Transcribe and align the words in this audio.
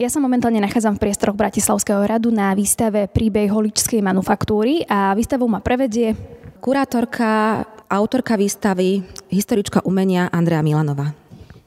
Ja 0.00 0.08
sa 0.08 0.16
momentálne 0.16 0.64
nachádzam 0.64 0.96
v 0.96 1.04
priestoroch 1.04 1.36
Bratislavského 1.36 2.00
radu 2.08 2.32
na 2.32 2.56
výstave 2.56 3.04
Príbeh 3.04 3.52
holičskej 3.52 4.00
manufaktúry 4.00 4.88
a 4.88 5.12
výstavu 5.12 5.44
ma 5.44 5.60
prevedie 5.60 6.16
kurátorka, 6.56 7.60
autorka 7.84 8.40
výstavy, 8.40 9.04
historička 9.28 9.84
umenia 9.84 10.32
Andrea 10.32 10.64
Milanová. 10.64 11.19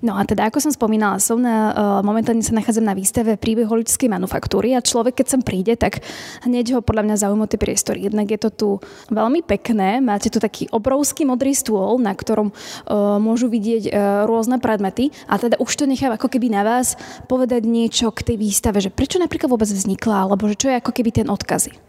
No 0.04 0.20
a 0.20 0.28
teda, 0.28 0.52
ako 0.52 0.60
som 0.60 0.76
spomínala, 0.76 1.16
som 1.24 1.40
na, 1.40 1.72
uh, 1.72 2.00
momentálne 2.04 2.44
sa 2.44 2.52
nachádzam 2.52 2.84
na 2.84 2.92
výstave 2.92 3.40
príbeh 3.40 3.64
holičskej 3.64 4.12
manufaktúry 4.12 4.76
a 4.76 4.84
človek, 4.84 5.24
keď 5.24 5.28
sem 5.32 5.42
príde, 5.42 5.80
tak 5.80 6.04
hneď 6.44 6.76
ho 6.76 6.80
podľa 6.84 7.08
mňa 7.08 7.16
zaujímajú 7.24 7.56
tie 7.56 7.64
priestory. 7.64 8.00
Jednak 8.12 8.28
je 8.28 8.40
to 8.44 8.50
tu 8.52 8.70
veľmi 9.08 9.40
pekné, 9.48 10.04
máte 10.04 10.28
tu 10.28 10.44
taký 10.44 10.68
obrovský 10.76 11.24
modrý 11.24 11.56
stôl, 11.56 12.04
na 12.04 12.12
ktorom 12.12 12.52
uh, 12.52 13.16
môžu 13.16 13.48
vidieť 13.48 13.84
uh, 13.88 13.92
rôzne 14.28 14.60
predmety 14.60 15.16
a 15.32 15.40
teda 15.40 15.56
už 15.64 15.72
to 15.72 15.88
nechám 15.88 16.12
ako 16.12 16.28
keby 16.28 16.52
na 16.52 16.68
vás 16.68 17.00
povedať 17.32 17.64
niečo 17.64 18.12
k 18.12 18.28
tej 18.28 18.44
výstave, 18.44 18.84
že 18.84 18.92
prečo 18.92 19.24
napríklad 19.24 19.48
vôbec 19.48 19.72
vznikla, 19.72 20.28
alebo 20.28 20.52
že 20.52 20.60
čo 20.60 20.68
je 20.68 20.84
ako 20.84 20.92
keby 20.92 21.24
ten 21.24 21.32
odkazy. 21.32 21.80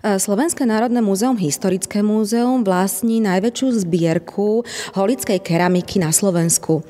Slovenské 0.00 0.64
národné 0.64 1.04
múzeum, 1.04 1.36
historické 1.36 2.00
múzeum 2.00 2.64
vlastní 2.64 3.20
najväčšiu 3.20 3.84
zbierku 3.84 4.64
holickej 4.96 5.44
keramiky 5.44 6.00
na 6.00 6.08
Slovensku. 6.08 6.80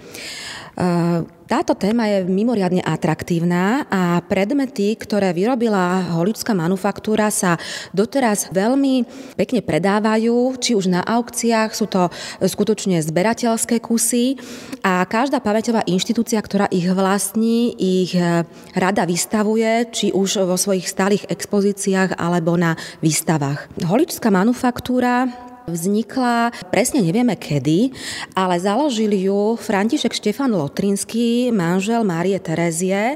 Táto 1.51 1.75
téma 1.75 2.07
je 2.07 2.23
mimoriadne 2.31 2.79
atraktívna 2.79 3.83
a 3.91 4.23
predmety, 4.23 4.95
ktoré 4.95 5.35
vyrobila 5.35 6.15
holičská 6.15 6.55
manufaktúra, 6.55 7.27
sa 7.35 7.59
doteraz 7.91 8.55
veľmi 8.55 9.03
pekne 9.35 9.59
predávajú, 9.59 10.55
či 10.63 10.79
už 10.79 10.87
na 10.87 11.03
aukciách, 11.03 11.75
sú 11.75 11.91
to 11.91 12.07
skutočne 12.39 13.03
zberateľské 13.03 13.83
kusy 13.83 14.39
a 14.87 15.03
každá 15.03 15.43
pamäťová 15.43 15.83
inštitúcia, 15.91 16.39
ktorá 16.39 16.71
ich 16.71 16.87
vlastní, 16.87 17.75
ich 17.75 18.15
eh, 18.15 18.47
rada 18.79 19.03
vystavuje, 19.03 19.91
či 19.91 20.15
už 20.15 20.47
vo 20.47 20.55
svojich 20.55 20.87
stálych 20.87 21.27
expozíciách 21.27 22.15
alebo 22.15 22.55
na 22.55 22.79
výstavách. 23.03 23.75
Holičská 23.83 24.31
manufaktúra 24.31 25.50
Vznikla 25.71 26.51
presne 26.75 26.99
nevieme 26.99 27.39
kedy, 27.39 27.95
ale 28.35 28.59
založil 28.59 29.15
ju 29.15 29.55
František 29.55 30.11
Štefan 30.11 30.51
Lotrinský, 30.51 31.55
manžel 31.55 32.03
Márie 32.03 32.43
Terezie 32.43 33.15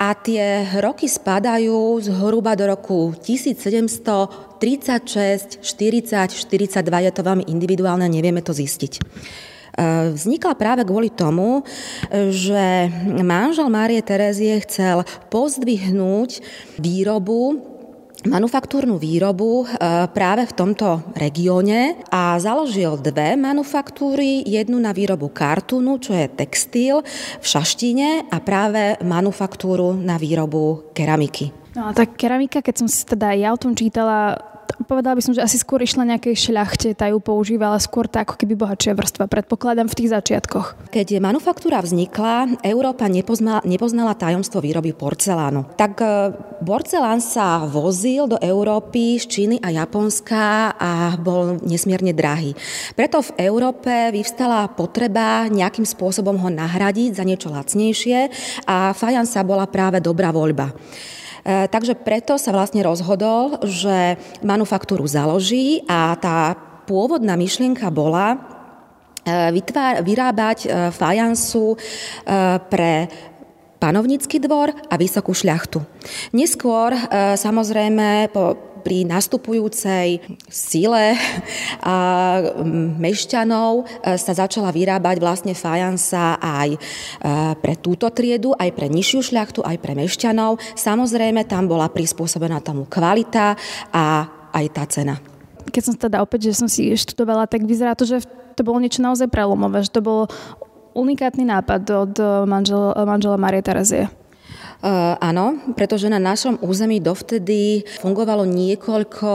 a 0.00 0.08
tie 0.16 0.64
roky 0.80 1.04
spadajú 1.04 2.00
zhruba 2.00 2.56
do 2.56 2.72
roku 2.72 3.12
1736, 3.20 5.60
40, 5.60 6.32
42, 6.32 6.80
je 6.80 7.12
to 7.12 7.22
veľmi 7.22 7.44
individuálne, 7.52 8.08
nevieme 8.08 8.40
to 8.40 8.56
zistiť. 8.56 8.92
E, 8.96 9.00
vznikla 10.12 10.54
práve 10.56 10.84
kvôli 10.84 11.08
tomu, 11.12 11.64
že 12.32 12.88
manžel 13.20 13.68
Márie 13.72 14.00
Terezie 14.00 14.60
chcel 14.64 15.04
pozdvihnúť 15.28 16.40
výrobu 16.80 17.71
manufaktúrnu 18.26 18.98
výrobu 18.98 19.64
e, 19.64 19.66
práve 20.10 20.46
v 20.46 20.54
tomto 20.54 21.14
regióne 21.14 21.98
a 22.10 22.38
založil 22.38 22.98
dve 23.00 23.34
manufaktúry, 23.34 24.46
jednu 24.46 24.78
na 24.78 24.94
výrobu 24.94 25.30
kartúnu, 25.32 25.98
čo 25.98 26.14
je 26.14 26.26
textil 26.30 27.02
v 27.38 27.44
Šaštine 27.46 28.30
a 28.30 28.36
práve 28.38 28.98
manufaktúru 29.02 29.96
na 29.96 30.18
výrobu 30.18 30.94
keramiky. 30.94 31.50
No 31.72 31.88
a 31.88 31.96
tá 31.96 32.04
keramika, 32.04 32.60
keď 32.60 32.84
som 32.84 32.88
si 32.88 33.00
teda 33.08 33.32
ja 33.32 33.48
o 33.48 33.58
tom 33.58 33.72
čítala, 33.72 34.51
povedala 34.88 35.18
by 35.18 35.22
som, 35.22 35.34
že 35.36 35.44
asi 35.44 35.60
skôr 35.60 35.84
išla 35.84 36.08
nejakej 36.08 36.50
šľachte, 36.50 36.96
tá 36.96 37.08
ju 37.10 37.18
používala 37.20 37.76
skôr 37.78 38.08
tá 38.08 38.24
ako 38.24 38.40
keby 38.40 38.56
bohatšia 38.56 38.96
vrstva, 38.96 39.28
predpokladám 39.28 39.88
v 39.90 39.96
tých 39.98 40.12
začiatkoch. 40.12 40.92
Keď 40.92 41.20
manufaktúra 41.20 41.80
vznikla, 41.84 42.60
Európa 42.64 43.08
nepoznala, 43.08 43.60
nepoznala 43.62 44.16
tajomstvo 44.16 44.64
výroby 44.64 44.96
porcelánu. 44.96 45.68
Tak 45.76 45.92
e, 46.00 46.06
porcelán 46.64 47.20
sa 47.20 47.64
vozil 47.64 48.28
do 48.28 48.38
Európy 48.40 49.20
z 49.20 49.24
Číny 49.28 49.56
a 49.60 49.72
Japonska 49.72 50.74
a 50.76 51.16
bol 51.20 51.60
nesmierne 51.64 52.16
drahý. 52.16 52.56
Preto 52.96 53.20
v 53.20 53.34
Európe 53.40 53.90
vyvstala 54.12 54.70
potreba 54.72 55.48
nejakým 55.48 55.84
spôsobom 55.84 56.36
ho 56.38 56.48
nahradiť 56.48 57.18
za 57.18 57.24
niečo 57.26 57.48
lacnejšie 57.52 58.18
a 58.68 58.96
fajansa 58.96 59.42
bola 59.42 59.68
práve 59.68 59.98
dobrá 59.98 60.32
voľba. 60.32 60.72
E, 61.42 61.66
takže 61.66 61.98
preto 61.98 62.38
sa 62.38 62.54
vlastne 62.54 62.86
rozhodol, 62.86 63.58
že 63.66 64.14
manufaktúru 64.46 65.02
založí 65.10 65.82
a 65.90 66.14
tá 66.14 66.54
pôvodná 66.86 67.34
myšlienka 67.34 67.90
bola 67.90 68.34
e, 68.34 68.38
vytvár, 69.50 70.06
vyrábať 70.06 70.58
e, 70.62 70.68
fajansu 70.94 71.74
pre 72.70 73.10
panovnícky 73.82 74.38
dvor 74.38 74.70
a 74.70 74.94
vysokú 74.94 75.34
šľachtu. 75.34 75.82
Neskôr 76.38 76.94
samozrejme 77.34 78.30
po 78.30 78.71
pri 78.82 79.06
nastupujúcej 79.06 80.18
sile 80.50 81.14
a 81.80 81.96
mešťanov 82.98 83.72
e, 83.82 84.18
sa 84.18 84.32
začala 84.34 84.74
vyrábať 84.74 85.16
vlastne 85.22 85.54
fajansa 85.54 86.42
aj 86.42 86.74
e, 86.74 86.78
pre 87.62 87.74
túto 87.78 88.10
triedu, 88.10 88.52
aj 88.58 88.74
pre 88.74 88.90
nižšiu 88.90 89.32
šľachtu, 89.32 89.62
aj 89.62 89.78
pre 89.78 89.94
mešťanov. 89.94 90.58
Samozrejme, 90.74 91.46
tam 91.46 91.70
bola 91.70 91.86
prispôsobená 91.86 92.58
tomu 92.58 92.84
kvalita 92.90 93.54
a 93.94 94.26
aj 94.52 94.66
tá 94.74 94.84
cena. 94.90 95.16
Keď 95.70 95.82
som 95.82 95.94
teda 95.94 96.20
opäť, 96.20 96.50
že 96.50 96.58
som 96.58 96.68
si 96.68 96.90
študovala, 96.92 97.46
tak 97.46 97.64
vyzerá 97.64 97.94
to, 97.94 98.04
že 98.04 98.26
to 98.58 98.66
bolo 98.66 98.82
niečo 98.82 99.00
naozaj 99.00 99.30
prelomové, 99.30 99.86
že 99.86 99.94
to 99.94 100.04
bolo 100.04 100.28
unikátny 100.92 101.48
nápad 101.48 101.82
od 101.88 102.14
manžela, 102.44 102.92
manžela 103.08 103.40
Marie 103.40 103.64
Terezie. 103.64 104.12
Uh, 104.82 105.14
áno, 105.22 105.62
pretože 105.78 106.10
na 106.10 106.18
našom 106.18 106.58
území 106.58 106.98
dovtedy 106.98 107.86
fungovalo 108.02 108.42
niekoľko 108.42 109.30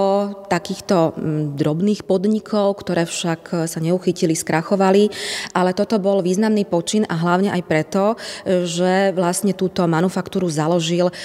takýchto 0.52 1.16
m, 1.16 1.56
drobných 1.56 2.03
podnikov, 2.03 2.84
ktoré 2.84 3.08
však 3.08 3.41
e, 3.52 3.56
sa 3.63 3.80
neuchytili, 3.80 4.36
skrachovali, 4.36 5.07
ale 5.56 5.72
toto 5.72 6.03
bol 6.03 6.19
významný 6.19 6.68
počin 6.68 7.07
a 7.07 7.16
hlavne 7.16 7.56
aj 7.56 7.63
preto, 7.63 8.19
e, 8.44 8.68
že 8.68 9.16
vlastne 9.16 9.56
túto 9.56 9.88
manufaktúru 9.88 10.52
založil 10.52 11.16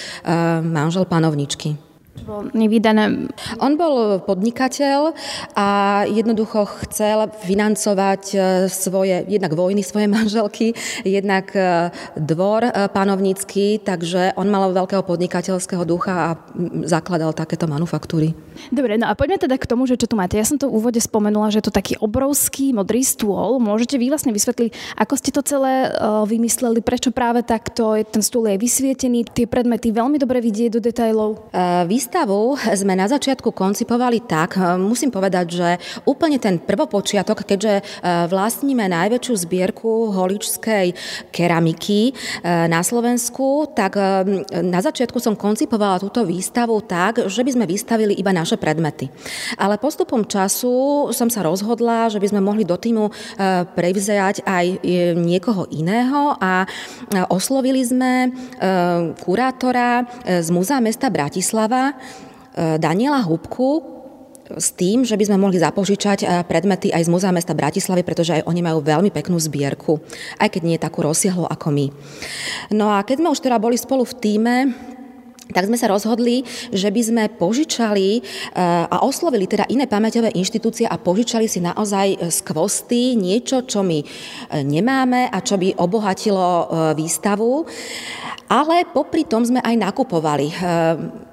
manžel 0.63 1.03
panovničky. 1.03 1.92
Bol 2.23 2.55
nevydané. 2.55 3.27
On 3.59 3.75
bol 3.75 4.23
podnikateľ 4.23 5.11
a 5.59 5.69
jednoducho 6.07 6.71
chcel 6.87 7.27
financovať 7.43 8.23
e, 8.31 8.37
svoje, 8.71 9.27
jednak 9.27 9.51
vojny 9.59 9.83
svoje 9.83 10.07
manželky, 10.17 10.71
jednak 11.03 11.51
e, 11.59 11.91
dvor 12.15 12.63
e, 12.63 12.71
panovnícky, 12.95 13.83
takže 13.83 14.39
on 14.39 14.47
mal 14.47 14.71
veľkého 14.71 15.03
podnikateľského 15.03 15.83
ducha 15.83 16.13
a 16.13 16.29
zakladal 16.87 17.35
takéto 17.35 17.67
manufaktúry. 17.67 18.39
Dobre, 18.71 19.01
no 19.01 19.11
a 19.11 19.19
poďme 19.19 19.43
teda 19.43 19.59
k 19.59 19.67
tomu, 19.67 19.91
že 19.91 19.99
čo 19.99 20.07
tu 20.07 20.15
máte. 20.15 20.39
Ja 20.39 20.47
som 20.47 20.61
to 20.61 20.71
v 20.71 20.79
úvode 20.79 21.01
spomenula, 21.03 21.51
že 21.51 21.59
je 21.59 21.67
to 21.67 21.75
taký 21.75 21.99
obrovský 21.99 22.71
modrý 22.71 23.03
stôl. 23.03 23.59
Môžete 23.59 23.99
vy 23.99 24.13
vlastne 24.13 24.31
vysvetliť, 24.31 24.95
ako 24.95 25.15
ste 25.19 25.35
to 25.35 25.43
celé 25.43 25.91
vymysleli, 26.29 26.85
prečo 26.85 27.11
práve 27.11 27.43
takto 27.43 27.99
ten 28.07 28.23
stôl 28.23 28.47
je 28.47 28.61
vysvietený, 28.61 29.27
tie 29.33 29.49
predmety 29.49 29.91
veľmi 29.91 30.21
dobre 30.21 30.39
vidieť 30.45 30.79
do 30.79 30.81
detajlov? 30.85 31.51
Uh, 31.51 31.89
Výstavu 32.13 32.61
sme 32.77 32.93
na 32.93 33.09
začiatku 33.09 33.57
koncipovali 33.57 34.29
tak, 34.29 34.61
e, 34.61 34.77
musím 34.77 35.09
povedať, 35.09 35.47
že 35.49 35.69
úplne 36.05 36.37
ten 36.37 36.61
prvopočiatok, 36.61 37.41
keďže 37.41 37.81
e, 37.81 37.83
vlastníme 38.29 38.85
najväčšiu 38.85 39.49
zbierku 39.49 40.13
holičskej 40.13 40.93
keramiky 41.33 42.13
e, 42.13 42.69
na 42.69 42.85
Slovensku, 42.85 43.65
tak 43.73 43.97
na 44.61 44.81
začiatku 44.85 45.17
som 45.25 45.41
koncipovala 45.41 46.05
túto 46.05 46.21
výstavu 46.29 46.85
tak, 46.85 47.33
že 47.33 47.41
by 47.41 47.51
sme 47.57 47.65
vystavili 47.65 48.13
iba 48.13 48.37
naše 48.37 48.61
predmety. 48.61 49.09
Ale 49.57 49.81
postupom 49.81 50.29
času 50.29 51.09
som 51.17 51.33
sa 51.33 51.41
rozhodla, 51.41 52.13
že 52.13 52.21
by 52.21 52.29
sme 52.29 52.45
mohli 52.45 52.69
do 52.69 52.77
týmu 52.77 53.09
prevziať 53.73 54.45
aj 54.45 54.85
niekoho 55.17 55.65
iného 55.73 56.37
a 56.37 56.69
oslovili 57.33 57.81
sme 57.81 58.37
kurátora 59.25 60.05
z 60.29 60.49
Múzea 60.53 60.83
mesta 60.85 61.09
Bratislava, 61.09 62.02
Daniela 62.53 63.25
Hubku 63.25 63.93
s 64.57 64.75
tým, 64.77 65.05
že 65.07 65.17
by 65.17 65.25
sme 65.29 65.41
mohli 65.41 65.57
zapožičať 65.57 66.19
e, 66.23 66.27
predmety 66.45 66.93
aj 66.93 67.09
z 67.09 67.13
Múzea 67.13 67.33
mesta 67.33 67.57
Bratislavy, 67.57 68.03
pretože 68.05 68.37
aj 68.41 68.47
oni 68.49 68.61
majú 68.61 68.85
veľmi 68.85 69.09
peknú 69.09 69.39
zbierku, 69.41 70.03
aj 70.37 70.49
keď 70.53 70.63
nie 70.65 70.77
je 70.77 70.85
takú 70.85 71.07
rozsiahlu 71.07 71.49
ako 71.49 71.69
my. 71.73 71.87
No 72.75 72.93
a 72.93 73.01
keď 73.07 73.23
sme 73.23 73.33
už 73.33 73.41
teda 73.41 73.57
boli 73.57 73.79
spolu 73.79 74.05
v 74.05 74.19
týme, 74.19 74.57
tak 75.53 75.69
sme 75.69 75.79
sa 75.79 75.93
rozhodli, 75.93 76.43
že 76.73 76.89
by 76.89 77.03
sme 77.05 77.25
požičali 77.37 78.09
e, 78.19 78.21
a 78.89 78.97
oslovili 79.05 79.47
teda 79.47 79.69
iné 79.69 79.87
pamäťové 79.87 80.35
inštitúcie 80.35 80.89
a 80.89 80.99
požičali 80.99 81.47
si 81.47 81.61
naozaj 81.63 82.33
z 82.33 82.39
kvosty 82.43 83.15
niečo, 83.15 83.65
čo 83.69 83.85
my 83.85 84.01
nemáme 84.65 85.29
a 85.29 85.39
čo 85.45 85.61
by 85.61 85.79
obohatilo 85.79 86.69
výstavu. 86.97 87.69
Ale 88.53 88.85
popri 88.85 89.25
tom 89.25 89.41
sme 89.49 89.65
aj 89.65 89.81
nakupovali. 89.81 90.53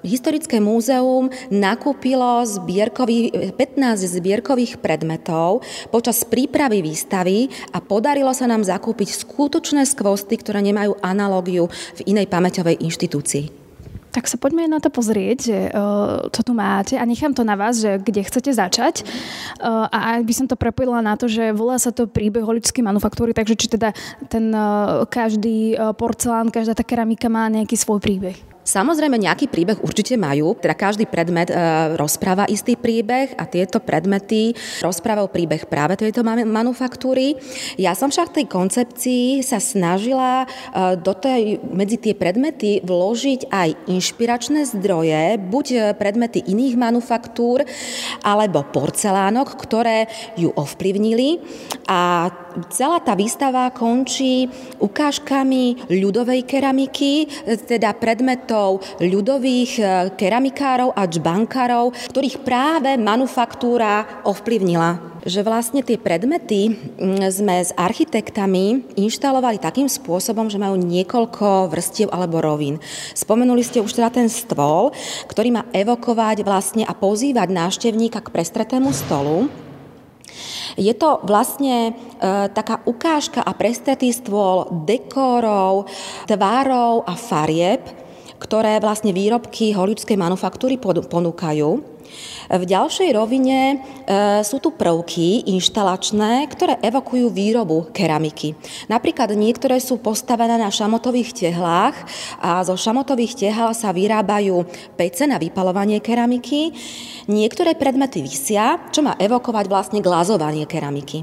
Historické 0.07 0.63
múzeum 0.63 1.27
nakúpilo 1.51 2.47
zbierkový, 2.47 3.51
15 3.59 4.07
zbierkových 4.07 4.79
predmetov 4.79 5.59
počas 5.91 6.23
prípravy 6.23 6.79
výstavy 6.79 7.51
a 7.75 7.83
podarilo 7.83 8.31
sa 8.31 8.47
nám 8.47 8.63
zakúpiť 8.63 9.11
skutočné 9.19 9.83
skvosty, 9.83 10.39
ktoré 10.39 10.63
nemajú 10.63 10.95
analógiu 11.03 11.67
v 11.99 12.01
inej 12.07 12.31
pamäťovej 12.31 12.87
inštitúcii. 12.87 13.68
Tak 14.09 14.25
sa 14.25 14.41
poďme 14.41 14.65
na 14.65 14.81
to 14.81 14.89
pozrieť, 14.89 15.37
že, 15.37 15.59
uh, 15.69 16.25
čo 16.33 16.41
tu 16.41 16.57
máte 16.57 16.97
a 16.97 17.05
nechám 17.05 17.37
to 17.37 17.45
na 17.45 17.53
vás, 17.53 17.77
že 17.77 18.01
kde 18.01 18.25
chcete 18.25 18.49
začať. 18.49 19.05
Uh, 19.61 19.85
a 19.85 20.17
ak 20.17 20.25
by 20.25 20.33
som 20.33 20.49
to 20.49 20.57
prepojila 20.57 21.05
na 21.05 21.13
to, 21.13 21.29
že 21.29 21.53
volá 21.53 21.77
sa 21.77 21.93
to 21.93 22.09
príbeh 22.09 22.41
holičskej 22.41 22.81
manufaktúry, 22.81 23.37
takže 23.37 23.53
či 23.53 23.69
teda 23.69 23.93
ten 24.25 24.49
uh, 24.49 25.05
každý 25.05 25.77
porcelán, 25.93 26.49
každá 26.49 26.73
tá 26.73 26.81
keramika 26.81 27.29
má 27.29 27.45
nejaký 27.53 27.77
svoj 27.77 28.01
príbeh. 28.01 28.48
Samozrejme, 28.69 29.17
nejaký 29.17 29.49
príbeh 29.49 29.81
určite 29.81 30.13
majú, 30.13 30.53
teda 30.53 30.77
každý 30.77 31.09
predmet 31.09 31.49
e, 31.49 31.57
rozpráva 31.97 32.45
istý 32.45 32.77
príbeh 32.77 33.33
a 33.33 33.49
tieto 33.49 33.81
predmety 33.81 34.53
rozprávajú 34.85 35.25
príbeh 35.33 35.65
práve 35.65 35.97
tejto 35.97 36.21
manufaktúry. 36.45 37.33
Ja 37.81 37.97
som 37.97 38.13
však 38.13 38.29
v 38.29 38.35
tej 38.37 38.45
koncepcii 38.45 39.25
sa 39.41 39.57
snažila 39.57 40.45
e, 40.45 40.47
do 41.01 41.17
tej, 41.17 41.57
medzi 41.65 41.97
tie 41.97 42.13
predmety 42.13 42.85
vložiť 42.85 43.49
aj 43.49 43.89
inšpiračné 43.89 44.69
zdroje, 44.69 45.41
buď 45.41 45.97
predmety 45.97 46.45
iných 46.45 46.77
manufaktúr, 46.77 47.65
alebo 48.21 48.69
porcelánok, 48.69 49.49
ktoré 49.57 50.05
ju 50.37 50.53
ovplyvnili 50.53 51.41
a 51.89 52.29
celá 52.69 52.99
tá 53.01 53.13
výstava 53.13 53.69
končí 53.73 54.49
ukážkami 54.79 55.89
ľudovej 55.89 56.45
keramiky, 56.45 57.27
teda 57.67 57.95
predmetov 57.97 58.81
ľudových 59.01 59.71
e, 59.79 59.83
keramikárov 60.15 60.93
a 60.93 61.03
čbankárov, 61.07 61.93
ktorých 62.11 62.41
práve 62.43 62.95
manufaktúra 62.97 64.23
ovplyvnila 64.27 65.09
že 65.27 65.43
vlastne 65.43 65.83
tie 65.83 65.99
predmety 65.99 66.71
sme 67.27 67.59
s 67.59 67.75
architektami 67.75 68.95
inštalovali 68.95 69.59
takým 69.59 69.91
spôsobom, 69.91 70.47
že 70.47 70.61
majú 70.61 70.79
niekoľko 70.79 71.67
vrstiev 71.71 72.07
alebo 72.11 72.39
rovín. 72.39 72.79
Spomenuli 73.15 73.63
ste 73.65 73.83
už 73.83 73.99
teda 73.99 74.09
ten 74.13 74.31
stôl, 74.31 74.95
ktorý 75.27 75.59
má 75.59 75.63
evokovať 75.75 76.43
vlastne 76.47 76.83
a 76.87 76.95
pozývať 76.95 77.51
návštevníka 77.51 78.23
k 78.23 78.31
prestretému 78.31 78.95
stolu. 78.95 79.51
Je 80.79 80.95
to 80.95 81.19
vlastne 81.27 81.91
e, 81.91 81.91
taká 82.55 82.79
ukážka 82.87 83.43
a 83.43 83.51
prestretý 83.51 84.15
stôl 84.15 84.71
dekórov, 84.87 85.91
tvárov 86.23 87.03
a 87.03 87.13
farieb, 87.19 87.83
ktoré 88.39 88.79
vlastne 88.79 89.11
výrobky 89.11 89.75
holičskej 89.75 90.15
manufaktúry 90.15 90.79
ponúkajú. 90.79 91.98
V 92.49 92.63
ďalšej 92.65 93.09
rovine 93.13 93.59
e, 93.69 93.77
sú 94.41 94.57
tu 94.57 94.73
prvky 94.73 95.45
inštalačné, 95.53 96.49
ktoré 96.49 96.81
evokujú 96.81 97.29
výrobu 97.29 97.93
keramiky. 97.93 98.57
Napríklad 98.89 99.37
niektoré 99.37 99.77
sú 99.77 100.01
postavené 100.01 100.57
na 100.57 100.73
šamotových 100.73 101.29
tehlách 101.37 101.93
a 102.41 102.65
zo 102.65 102.73
šamotových 102.73 103.37
tehál 103.37 103.77
sa 103.77 103.93
vyrábajú 103.93 104.65
pece 104.97 105.29
na 105.29 105.37
vypalovanie 105.37 106.01
keramiky. 106.01 106.73
Niektoré 107.29 107.77
predmety 107.77 108.25
vysia, 108.25 108.81
čo 108.89 109.05
má 109.05 109.13
evokovať 109.21 109.65
vlastne 109.69 109.99
glazovanie 110.01 110.65
keramiky. 110.65 111.21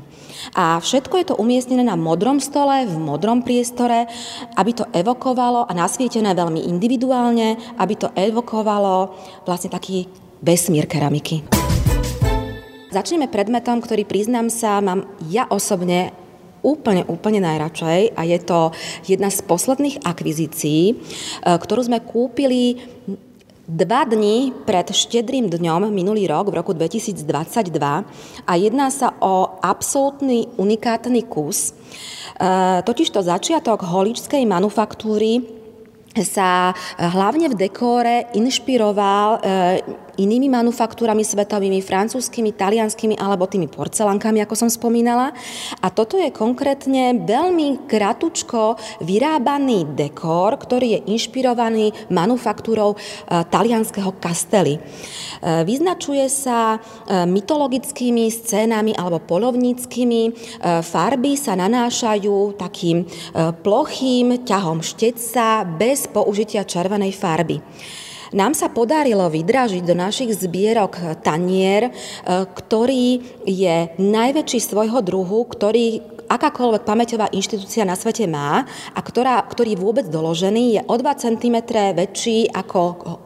A 0.55 0.79
všetko 0.79 1.15
je 1.19 1.27
to 1.35 1.39
umiestnené 1.43 1.83
na 1.83 1.99
modrom 1.99 2.39
stole, 2.39 2.87
v 2.87 2.97
modrom 3.03 3.43
priestore, 3.43 4.07
aby 4.55 4.71
to 4.71 4.87
evokovalo 4.95 5.67
a 5.67 5.73
nasvietené 5.75 6.39
veľmi 6.39 6.71
individuálne, 6.71 7.59
aby 7.83 7.95
to 7.99 8.15
evokovalo 8.15 9.11
vlastne 9.43 9.75
taký 9.75 10.07
vesmír 10.41 10.89
keramiky. 10.89 11.47
Začneme 12.93 13.29
predmetom, 13.29 13.83
ktorý 13.85 14.09
priznám 14.09 14.49
sa, 14.49 14.81
mám 14.81 15.05
ja 15.29 15.45
osobne 15.51 16.17
úplne, 16.67 17.07
úplne 17.07 17.39
najradšej 17.39 18.17
a 18.19 18.23
je 18.27 18.39
to 18.43 18.75
jedna 19.07 19.31
z 19.31 19.39
posledných 19.47 20.03
akvizícií, 20.03 20.83
e, 20.91 20.95
ktorú 21.45 21.87
sme 21.87 22.03
kúpili 22.03 22.81
dva 23.67 24.07
dni 24.07 24.55
pred 24.63 24.87
štedrým 24.95 25.51
dňom 25.51 25.91
minulý 25.91 26.31
rok, 26.31 26.55
v 26.55 26.59
roku 26.63 26.71
2022 26.71 27.75
a 28.47 28.53
jedná 28.55 28.87
sa 28.95 29.15
o 29.19 29.59
absolútny 29.63 30.47
unikátny 30.59 31.27
kus. 31.27 31.71
E, 31.71 32.83
totiž 32.83 33.15
to 33.15 33.23
začiatok 33.23 33.87
holičskej 33.87 34.47
manufaktúry 34.47 35.43
sa 36.25 36.73
hlavne 36.97 37.53
v 37.53 37.59
dekóre 37.59 38.33
inšpiroval 38.33 39.29
e, 39.37 39.41
inými 40.17 40.49
manufaktúrami 40.49 41.23
svetovými, 41.23 41.85
francúzskými, 41.85 42.57
talianskými 42.57 43.17
alebo 43.21 43.45
tými 43.45 43.69
porcelánkami, 43.69 44.43
ako 44.43 44.55
som 44.67 44.71
spomínala. 44.73 45.37
A 45.81 45.93
toto 45.93 46.17
je 46.17 46.33
konkrétne 46.33 47.25
veľmi 47.25 47.89
kratučko 47.89 48.81
vyrábaný 49.05 49.93
dekor, 49.97 50.57
ktorý 50.57 50.99
je 50.99 51.01
inšpirovaný 51.13 51.93
manufaktúrou 52.09 52.97
e, 52.97 52.99
talianského 53.49 54.17
kastely. 54.17 54.77
E, 54.77 54.81
vyznačuje 55.65 56.27
sa 56.33 56.77
e, 56.77 56.79
mytologickými 57.29 58.29
scénami 58.33 58.97
alebo 58.97 59.21
polovníckými. 59.23 60.33
Farby 60.83 61.37
sa 61.39 61.59
nanášajú 61.59 62.57
takým 62.59 63.05
plochým 63.63 64.47
ťahom 64.47 64.81
šteca 64.81 65.67
bez 65.67 66.09
použitia 66.09 66.65
červenej 66.65 67.13
farby. 67.13 67.61
Nám 68.35 68.59
sa 68.59 68.67
podarilo 68.73 69.31
vydražiť 69.31 69.83
do 69.87 69.95
našich 69.95 70.35
zbierok 70.35 71.23
tanier, 71.23 71.91
e, 71.91 71.93
ktorý 72.27 73.23
je 73.47 73.77
najväčší 74.01 74.59
svojho 74.59 74.99
druhu, 75.03 75.47
ktorý 75.47 76.17
akákoľvek 76.27 76.83
pamäťová 76.83 77.31
inštitúcia 77.31 77.87
na 77.87 77.95
svete 77.95 78.27
má 78.27 78.67
a 78.67 79.01
ktorá, 79.01 79.39
ktorý 79.47 79.79
vôbec 79.79 80.11
doložený, 80.11 80.65
je 80.79 80.83
o 80.83 80.95
2 80.99 81.23
cm 81.23 81.57
väčší 81.95 82.51
ako 82.51 82.81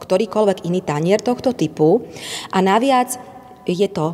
ktorýkoľvek 0.05 0.69
iný 0.69 0.85
tanier 0.85 1.17
tohto 1.17 1.57
typu. 1.57 2.05
A 2.53 2.61
naviac 2.61 3.17
je 3.65 3.89
to 3.89 4.13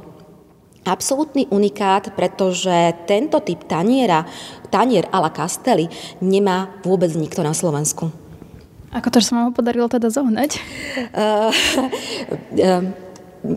absolútny 0.87 1.51
unikát, 1.51 2.15
pretože 2.15 2.95
tento 3.03 3.43
typ 3.43 3.67
taniera, 3.67 4.23
tanier 4.71 5.11
a 5.11 5.19
la 5.19 5.31
Castelli, 5.35 5.91
nemá 6.23 6.79
vôbec 6.87 7.11
nikto 7.11 7.43
na 7.43 7.51
Slovensku. 7.51 8.26
Ako 8.95 9.11
to, 9.11 9.19
že 9.19 9.31
sa 9.31 9.35
vám 9.35 9.51
ho 9.51 9.57
podarilo 9.57 9.91
teda 9.91 10.07
zohnať? 10.07 10.63
Uh, 11.11 11.51
uh, 12.63 12.83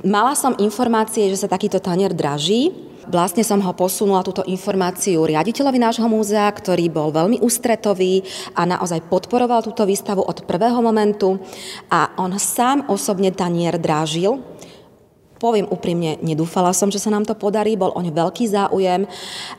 mala 0.03 0.35
som 0.35 0.59
informácie, 0.59 1.31
že 1.31 1.47
sa 1.47 1.49
takýto 1.51 1.79
tanier 1.79 2.11
draží. 2.11 2.91
Vlastne 3.11 3.43
som 3.43 3.59
ho 3.59 3.73
posunula 3.75 4.23
túto 4.23 4.47
informáciu 4.47 5.27
riaditeľovi 5.27 5.79
nášho 5.83 6.07
múzea, 6.07 6.47
ktorý 6.47 6.87
bol 6.93 7.11
veľmi 7.11 7.43
ústretový 7.43 8.23
a 8.55 8.63
naozaj 8.63 9.03
podporoval 9.11 9.67
túto 9.67 9.83
výstavu 9.83 10.23
od 10.23 10.47
prvého 10.47 10.79
momentu. 10.79 11.43
A 11.91 12.15
on 12.21 12.31
sám 12.39 12.87
osobne 12.87 13.35
tanier 13.35 13.83
drážil 13.83 14.39
Poviem 15.41 15.65
úprimne, 15.73 16.21
nedúfala 16.21 16.77
som, 16.77 16.93
že 16.93 17.01
sa 17.01 17.09
nám 17.09 17.25
to 17.25 17.33
podarí, 17.33 17.73
bol 17.73 17.97
oň 17.97 18.13
veľký 18.13 18.45
záujem, 18.45 19.09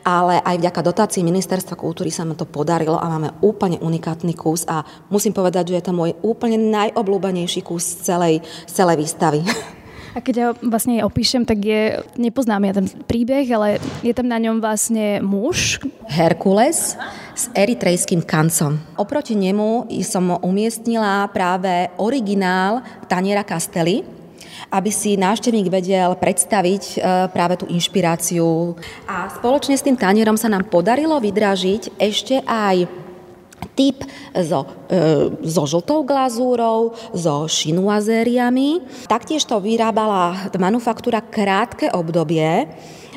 ale 0.05 0.37
aj 0.45 0.61
vďaka 0.61 0.81
dotácii 0.85 1.25
Ministerstva 1.25 1.73
kultúry 1.73 2.13
sa 2.13 2.21
nám 2.21 2.37
to 2.37 2.45
podarilo 2.45 3.01
a 3.01 3.09
máme 3.09 3.33
úplne 3.41 3.81
unikátny 3.81 4.37
kus 4.37 4.61
a 4.69 4.85
musím 5.09 5.33
povedať, 5.33 5.73
že 5.73 5.81
je 5.81 5.85
to 5.89 5.97
môj 5.97 6.13
úplne 6.21 6.61
najobľúbenejší 6.69 7.65
kus 7.65 7.97
celej, 8.05 8.45
celej 8.69 9.01
výstavy. 9.01 9.41
A 10.11 10.19
keď 10.19 10.35
ja 10.35 10.47
vlastne 10.59 10.99
opíšem, 11.07 11.47
tak 11.47 11.63
je, 11.63 12.03
nepoznám 12.19 12.67
ja 12.67 12.75
ten 12.75 12.87
príbeh, 13.07 13.47
ale 13.47 13.79
je 14.03 14.11
tam 14.11 14.27
na 14.27 14.43
ňom 14.43 14.59
vlastne 14.59 15.23
muž. 15.23 15.79
Herkules 16.11 16.99
s 17.31 17.47
eritrejským 17.55 18.19
kancom. 18.19 18.75
Oproti 18.99 19.39
nemu 19.39 19.87
som 20.03 20.35
umiestnila 20.43 21.31
práve 21.31 21.87
originál 21.95 22.83
Taniera 23.07 23.47
Castelli, 23.47 24.03
aby 24.69 24.89
si 24.93 25.19
návštevník 25.19 25.67
vedel 25.71 26.13
predstaviť 26.15 26.83
e, 26.83 26.97
práve 27.31 27.59
tú 27.61 27.65
inšpiráciu. 27.69 28.75
A 29.09 29.29
spoločne 29.31 29.75
s 29.75 29.85
tým 29.85 29.97
tanierom 29.97 30.35
sa 30.35 30.51
nám 30.51 30.69
podarilo 30.69 31.17
vydražiť 31.19 31.97
ešte 31.99 32.41
aj 32.45 32.87
typ 33.77 34.01
so, 34.33 34.65
e, 34.89 35.45
so 35.45 35.63
žltou 35.69 36.03
glazúrou, 36.03 36.97
so 37.13 37.45
šinuazériami. 37.45 38.81
Taktiež 39.05 39.45
to 39.45 39.61
vyrábala 39.61 40.51
manufaktúra 40.57 41.21
krátke 41.21 41.89
obdobie, 41.93 42.69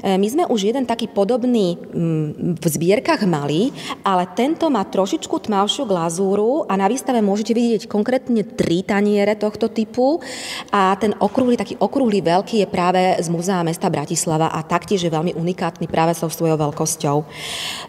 My 0.04 0.28
sme 0.28 0.44
už 0.44 0.68
jeden 0.68 0.84
taký 0.84 1.08
podobný 1.08 1.80
mm, 1.80 2.60
v 2.60 2.66
zbierkach 2.68 3.24
mali, 3.24 3.72
ale 4.04 4.28
tento 4.36 4.68
má 4.68 4.84
trošičku 4.84 5.48
tmavšiu 5.48 5.88
glazúru 5.88 6.68
a 6.68 6.76
na 6.76 6.84
výstave 6.92 7.24
môžete 7.24 7.56
vidieť 7.56 7.82
konkrétne 7.88 8.44
tri 8.44 8.84
taniere 8.84 9.32
tohto 9.40 9.72
typu 9.72 10.20
a 10.68 10.92
ten 11.00 11.16
okrúhly, 11.16 11.56
taký 11.56 11.80
okrúhly 11.80 12.20
veľký 12.20 12.60
je 12.60 12.68
práve 12.68 13.00
z 13.16 13.32
Múzea 13.32 13.64
mesta 13.64 13.88
Bratislava 13.88 14.52
a 14.52 14.60
taktiež 14.60 15.08
je 15.08 15.14
veľmi 15.14 15.32
unikátny 15.32 15.88
práve 15.88 16.12
so 16.12 16.28
svojou 16.28 16.60
veľkosťou. 16.60 17.16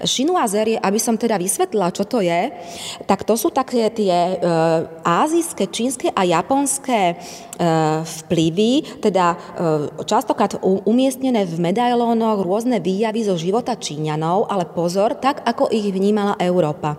Chinoiserie, 0.07 0.79
aby 0.79 0.99
som 1.03 1.19
teda 1.19 1.35
vysvetlila, 1.35 1.91
čo 1.91 2.07
to 2.07 2.23
je, 2.23 2.47
tak 3.03 3.27
to 3.27 3.35
sú 3.35 3.51
také 3.51 3.91
tie 3.91 4.13
e, 4.13 4.35
ázijské, 5.03 5.67
čínske 5.67 6.07
a 6.15 6.23
japonské 6.23 7.11
e, 7.11 7.15
vplyvy, 8.23 9.03
teda 9.03 9.35
e, 9.35 9.37
častokrát 10.07 10.55
umiestnené 10.63 11.43
v 11.43 11.59
medailónoch 12.05 12.45
rôzne 12.45 12.77
výjavy 12.77 13.25
zo 13.25 13.33
života 13.33 13.73
Číňanov, 13.73 14.45
ale 14.45 14.69
pozor, 14.69 15.17
tak 15.17 15.41
ako 15.41 15.73
ich 15.73 15.89
vnímala 15.89 16.37
Európa. 16.37 16.93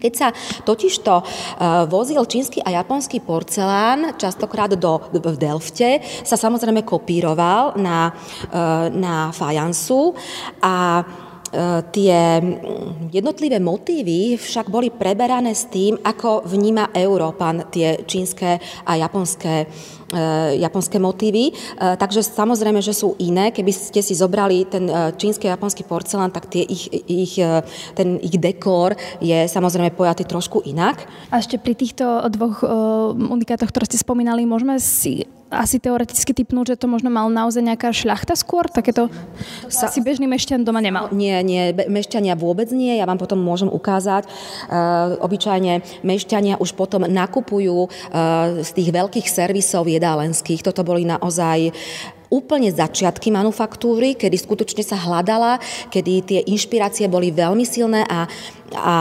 Keď 0.00 0.12
sa 0.16 0.34
totižto 0.66 1.12
uh, 1.14 1.24
vozil 1.86 2.18
čínsky 2.26 2.58
a 2.58 2.74
japonský 2.74 3.22
porcelán, 3.22 4.18
častokrát 4.18 4.74
do, 4.74 4.98
v 5.14 5.36
Delfte, 5.38 6.02
sa 6.26 6.34
samozrejme 6.34 6.82
kopíroval 6.82 7.78
na, 7.78 8.10
uh, 8.10 8.90
na 8.90 9.30
fajansu 9.30 10.16
a 10.64 11.04
tie 11.92 12.40
jednotlivé 13.12 13.60
motívy 13.60 14.40
však 14.40 14.72
boli 14.72 14.88
preberané 14.88 15.52
s 15.52 15.68
tým, 15.68 16.00
ako 16.00 16.48
vníma 16.48 16.96
Európan 16.96 17.68
tie 17.68 18.08
čínske 18.08 18.56
a 18.88 18.96
japonské 18.96 19.68
E, 20.01 20.01
japonské 20.58 20.96
motívy. 21.00 21.50
E, 21.50 21.52
takže 21.96 22.22
samozrejme, 22.22 22.80
že 22.84 22.94
sú 22.94 23.16
iné. 23.18 23.50
Keby 23.50 23.72
ste 23.72 24.00
si 24.04 24.14
zobrali 24.14 24.68
ten 24.68 24.86
e, 24.86 25.12
čínsky 25.16 25.48
a 25.48 25.54
japonský 25.56 25.84
porcelán, 25.84 26.30
tak 26.30 26.48
tie 26.52 26.62
ich, 26.62 26.88
ich, 27.08 27.36
ten 27.96 28.20
ich 28.20 28.36
dekor 28.36 28.94
je 29.18 29.48
samozrejme 29.48 29.92
pojatý 29.96 30.24
trošku 30.24 30.64
inak. 30.64 31.04
A 31.32 31.40
ešte 31.40 31.58
pri 31.58 31.74
týchto 31.74 32.04
dvoch 32.32 32.64
unikátoch, 33.16 33.68
ktoré 33.72 33.84
ste 33.88 34.00
spomínali, 34.00 34.44
môžeme 34.48 34.78
si 34.78 35.26
asi 35.52 35.76
teoreticky 35.76 36.32
typnúť, 36.32 36.74
že 36.74 36.80
to 36.80 36.88
možno 36.88 37.12
mal 37.12 37.28
naozaj 37.28 37.60
nejaká 37.60 37.92
šľachta 37.92 38.32
skôr? 38.34 38.66
Takéto 38.72 39.12
sa... 39.68 39.86
asi 39.92 40.00
bežný 40.00 40.24
mešťan 40.26 40.64
doma 40.64 40.80
nemal. 40.80 41.12
Nie, 41.12 41.44
nie, 41.44 41.76
mešťania 41.76 42.34
vôbec 42.34 42.72
nie. 42.72 42.96
Ja 42.96 43.04
vám 43.04 43.20
potom 43.20 43.38
môžem 43.38 43.68
ukázať. 43.68 44.26
Uh, 44.72 45.20
obyčajne 45.20 45.84
mešťania 46.02 46.56
už 46.56 46.72
potom 46.72 47.04
nakupujú 47.04 47.86
uh, 47.86 48.64
z 48.64 48.70
tých 48.72 48.88
veľkých 48.90 49.26
servisov 49.28 49.86
jedálenských. 49.86 50.64
Toto 50.64 50.82
boli 50.82 51.04
naozaj 51.04 51.70
úplne 52.32 52.72
začiatky 52.72 53.28
manufaktúry, 53.28 54.16
kedy 54.16 54.40
skutočne 54.40 54.80
sa 54.80 54.96
hľadala, 54.96 55.60
kedy 55.92 56.12
tie 56.24 56.40
inšpirácie 56.48 57.04
boli 57.12 57.28
veľmi 57.28 57.68
silné 57.68 58.08
a, 58.08 58.24
a 58.72 58.96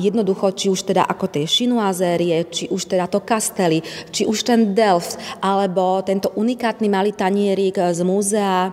jednoducho, 0.00 0.56
či 0.56 0.72
už 0.72 0.88
teda 0.88 1.04
ako 1.04 1.28
tie 1.28 1.44
šinoazérie, 1.44 2.48
či 2.48 2.72
už 2.72 2.88
teda 2.88 3.04
to 3.12 3.20
kastely, 3.20 3.84
či 4.08 4.24
už 4.24 4.40
ten 4.48 4.72
Delft, 4.72 5.20
alebo 5.44 6.00
tento 6.00 6.32
unikátny 6.32 6.88
malý 6.88 7.12
tanierik 7.12 7.76
z 7.76 8.00
múzea 8.00 8.72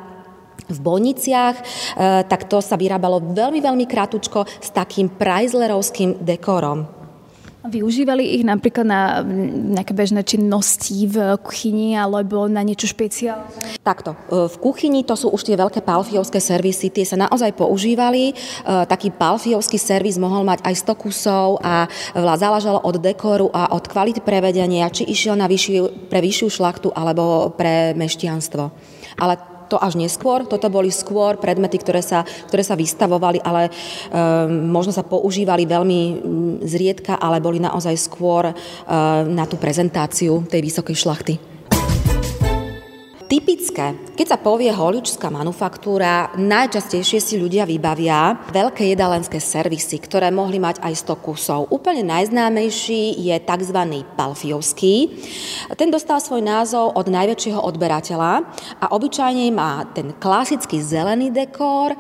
v 0.70 0.78
Bojniciach, 0.80 1.56
e, 1.58 1.64
tak 2.30 2.46
to 2.46 2.62
sa 2.62 2.78
vyrábalo 2.78 3.34
veľmi, 3.34 3.60
veľmi 3.60 3.86
krátko 3.90 4.46
s 4.46 4.70
takým 4.70 5.10
Preislerovským 5.10 6.22
dekorom. 6.22 6.99
Využívali 7.60 8.40
ich 8.40 8.48
napríklad 8.48 8.88
na 8.88 9.20
nejaké 9.76 9.92
bežné 9.92 10.24
činnosti 10.24 11.04
v 11.12 11.36
kuchyni 11.44 11.92
alebo 11.92 12.48
na 12.48 12.64
niečo 12.64 12.88
špeciálne? 12.88 13.52
Takto. 13.84 14.16
E, 14.32 14.48
v 14.48 14.56
kuchyni 14.64 15.04
to 15.04 15.20
sú 15.20 15.28
už 15.36 15.44
tie 15.44 15.60
veľké 15.60 15.84
palfiovské 15.84 16.40
servisy. 16.40 16.88
Tie 16.88 17.04
sa 17.04 17.20
naozaj 17.20 17.52
používali. 17.60 18.32
E, 18.32 18.34
taký 18.88 19.12
palfiovský 19.12 19.76
servis 19.76 20.16
mohol 20.16 20.48
mať 20.48 20.64
aj 20.64 20.76
100 20.88 21.04
kusov 21.04 21.60
a 21.60 21.92
záležalo 22.16 22.80
od 22.80 22.96
dekoru 22.96 23.52
a 23.52 23.76
od 23.76 23.92
kvality 23.92 24.24
prevedenia, 24.24 24.88
či 24.88 25.04
išiel 25.04 25.36
na 25.36 25.52
vyššiu, 25.52 26.08
pre 26.08 26.24
vyššiu 26.24 26.48
šlachtu 26.48 26.96
alebo 26.96 27.52
pre 27.60 27.92
meštianstvo. 27.92 28.72
Ale 29.20 29.49
to 29.70 29.78
až 29.78 29.96
neskôr. 29.96 30.50
Toto 30.50 30.68
boli 30.74 30.90
skôr 30.90 31.38
predmety, 31.38 31.78
ktoré 31.78 32.02
sa, 32.02 32.26
ktoré 32.50 32.66
sa 32.66 32.74
vystavovali, 32.74 33.40
ale 33.46 33.70
um, 33.70 34.74
možno 34.74 34.92
sa 34.92 35.06
používali 35.06 35.70
veľmi 35.70 36.02
mm, 36.02 36.56
zriedka, 36.66 37.22
ale 37.22 37.38
boli 37.40 37.62
naozaj 37.62 37.96
skôr 37.96 38.50
uh, 38.50 38.56
na 39.30 39.46
tú 39.46 39.62
prezentáciu 39.62 40.44
tej 40.50 40.62
vysokej 40.66 40.98
šlachty. 40.98 41.49
Typické, 43.30 43.94
keď 44.18 44.26
sa 44.26 44.42
povie 44.42 44.74
holičská 44.74 45.30
manufaktúra, 45.30 46.34
najčastejšie 46.34 47.22
si 47.22 47.38
ľudia 47.38 47.62
vybavia 47.62 48.34
veľké 48.50 48.90
jedalenské 48.90 49.38
servisy, 49.38 50.02
ktoré 50.02 50.34
mohli 50.34 50.58
mať 50.58 50.82
aj 50.82 50.94
100 51.06 51.22
kusov. 51.22 51.70
Úplne 51.70 52.10
najznámejší 52.10 53.22
je 53.22 53.38
tzv. 53.38 53.80
palfiovský. 54.18 55.14
Ten 55.78 55.94
dostal 55.94 56.18
svoj 56.18 56.42
názov 56.42 56.98
od 56.98 57.06
najväčšieho 57.06 57.62
odberateľa 57.62 58.50
a 58.82 58.86
obyčajne 58.98 59.54
má 59.54 59.86
ten 59.94 60.10
klasický 60.18 60.82
zelený 60.82 61.30
dekor, 61.30 61.94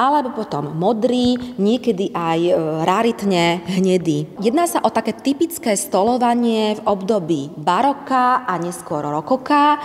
alebo 0.00 0.32
potom 0.32 0.72
modrý, 0.80 1.60
niekedy 1.60 2.08
aj 2.16 2.40
e, 2.40 2.52
raritne 2.88 3.60
hnedý. 3.68 4.32
Jedná 4.40 4.64
sa 4.64 4.80
o 4.80 4.88
také 4.88 5.12
typické 5.12 5.76
stolovanie 5.76 6.80
v 6.80 6.84
období 6.88 7.52
baroka 7.60 8.48
a 8.48 8.56
neskôr 8.56 9.04
rokoka 9.04 9.76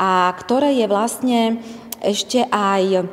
a 0.00 0.21
ktoré 0.30 0.78
je 0.78 0.86
vlastne 0.86 1.40
ešte 2.02 2.46
aj 2.50 3.06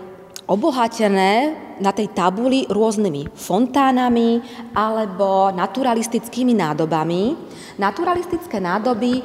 obohatené 0.50 1.54
na 1.80 1.94
tej 1.94 2.12
tabuli 2.12 2.66
rôznymi 2.68 3.32
fontánami 3.38 4.42
alebo 4.76 5.54
naturalistickými 5.54 6.58
nádobami. 6.58 7.38
Naturalistické 7.80 8.60
nádoby 8.60 9.22
e, 9.22 9.24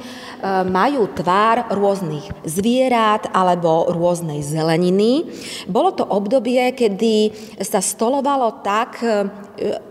majú 0.69 1.11
tvár 1.11 1.75
rôznych 1.75 2.31
zvierat 2.47 3.27
alebo 3.35 3.91
rôznej 3.91 4.45
zeleniny. 4.45 5.27
Bolo 5.67 5.91
to 5.97 6.07
obdobie, 6.07 6.71
kedy 6.77 7.35
sa 7.59 7.83
stolovalo 7.83 8.63
tak, 8.63 9.03
e, 9.03 9.27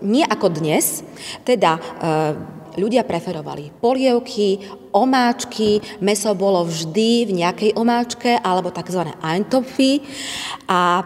nie 0.06 0.24
ako 0.24 0.48
dnes, 0.56 1.04
teda 1.44 1.76
e, 1.76 1.82
ľudia 2.78 3.06
preferovali 3.06 3.70
polievky, 3.78 4.64
omáčky, 4.94 5.82
meso 6.02 6.32
bolo 6.34 6.66
vždy 6.66 7.30
v 7.30 7.32
nejakej 7.44 7.72
omáčke 7.78 8.40
alebo 8.40 8.74
tzv. 8.74 9.04
eintopfy 9.22 10.02
a 10.70 11.02
e, 11.02 11.06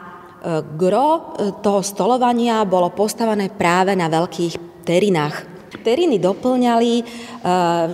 gro 0.75 1.09
e, 1.11 1.21
toho 1.59 1.81
stolovania 1.83 2.63
bolo 2.67 2.91
postavené 2.93 3.51
práve 3.51 3.95
na 3.97 4.07
veľkých 4.11 4.85
terinách. 4.87 5.56
Teriny 5.67 6.15
doplňali 6.15 6.93
e, 6.99 7.03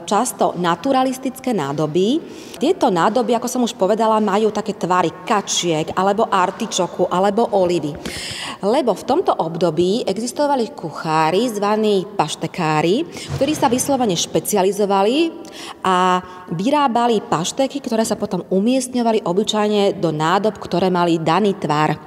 často 0.05 0.53
naturalistické 0.61 1.57
nádoby. 1.57 2.21
Tieto 2.61 2.93
nádoby, 2.93 3.33
ako 3.33 3.47
som 3.49 3.65
už 3.65 3.73
povedala, 3.73 4.21
majú 4.21 4.53
také 4.53 4.77
tvary 4.77 5.09
kačiek, 5.25 5.89
alebo 5.97 6.29
artičoku, 6.29 7.09
alebo 7.09 7.49
olivy. 7.57 7.89
Lebo 8.61 8.93
v 8.93 9.07
tomto 9.09 9.33
období 9.33 10.05
existovali 10.05 10.71
kuchári, 10.77 11.49
zvaní 11.49 12.05
paštekári, 12.13 13.03
ktorí 13.35 13.53
sa 13.57 13.67
vyslovene 13.67 14.15
špecializovali 14.15 15.33
a 15.81 16.21
vyrábali 16.53 17.25
pašteky, 17.25 17.81
ktoré 17.81 18.05
sa 18.05 18.15
potom 18.15 18.45
umiestňovali 18.53 19.25
obyčajne 19.25 19.97
do 19.97 20.13
nádob, 20.13 20.61
ktoré 20.61 20.93
mali 20.93 21.19
daný 21.19 21.57
tvar 21.57 21.97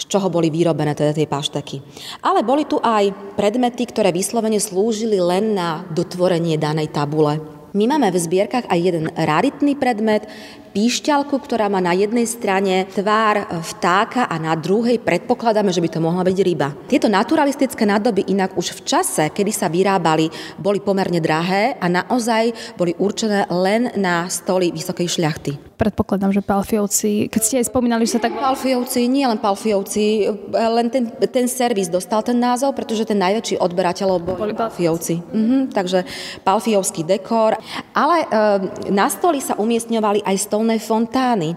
z 0.00 0.08
čoho 0.08 0.32
boli 0.32 0.48
vyrobené 0.48 0.96
teda 0.96 1.12
tie 1.12 1.28
pašteky. 1.28 1.76
Ale 2.24 2.40
boli 2.40 2.64
tu 2.64 2.80
aj 2.80 3.36
predmety, 3.36 3.84
ktoré 3.84 4.08
vyslovene 4.16 4.56
slúžili 4.56 5.20
len 5.20 5.52
na 5.52 5.84
dotvorenie 5.92 6.56
danej 6.56 6.88
tabule. 6.88 7.60
My 7.70 7.86
máme 7.86 8.10
v 8.10 8.18
zbierkach 8.18 8.66
aj 8.66 8.80
jeden 8.82 9.06
raritný 9.14 9.78
predmet, 9.78 10.26
píšťalku, 10.70 11.34
ktorá 11.34 11.66
má 11.66 11.82
na 11.82 11.94
jednej 11.94 12.26
strane 12.26 12.86
tvár 12.90 13.46
vtáka 13.74 14.30
a 14.30 14.38
na 14.38 14.54
druhej 14.54 15.02
predpokladáme, 15.02 15.74
že 15.74 15.82
by 15.82 15.88
to 15.90 16.00
mohla 16.00 16.22
byť 16.22 16.38
ryba. 16.42 16.68
Tieto 16.86 17.10
naturalistické 17.10 17.82
nádoby 17.86 18.30
inak 18.30 18.54
už 18.54 18.78
v 18.78 18.84
čase, 18.86 19.30
kedy 19.34 19.50
sa 19.50 19.66
vyrábali, 19.66 20.30
boli 20.56 20.78
pomerne 20.78 21.18
drahé 21.18 21.74
a 21.78 21.90
naozaj 21.90 22.76
boli 22.78 22.94
určené 22.96 23.50
len 23.50 23.90
na 23.98 24.30
stoly 24.30 24.70
vysokej 24.70 25.06
šľachty. 25.10 25.52
Predpokladám, 25.80 26.36
že 26.36 26.44
Palfiovci, 26.44 27.32
keď 27.32 27.40
ste 27.40 27.56
aj 27.64 27.72
spomínali, 27.72 28.04
že 28.04 28.20
sa 28.20 28.28
tak... 28.28 28.36
Palfiovci, 28.36 29.08
nie 29.08 29.24
len 29.24 29.40
Palfiovci, 29.40 30.28
len 30.52 30.92
ten, 30.92 31.08
ten 31.08 31.48
servis 31.48 31.88
dostal 31.88 32.20
ten 32.20 32.36
názov, 32.36 32.76
pretože 32.76 33.08
ten 33.08 33.16
najväčší 33.16 33.56
odberateľ 33.56 34.20
boli, 34.20 34.36
boli 34.36 34.52
Palfiovci. 34.52 35.24
Mhm, 35.24 35.72
takže 35.72 36.04
Palfiovský 36.44 37.00
dekor, 37.08 37.56
ale 37.96 38.16
e, 38.20 38.92
na 38.92 39.08
stoli 39.08 39.40
sa 39.40 39.56
umiestňovali 39.56 40.20
aj 40.20 40.36
100 40.52 40.59
dolné 40.60 40.76
fontány. 40.76 41.56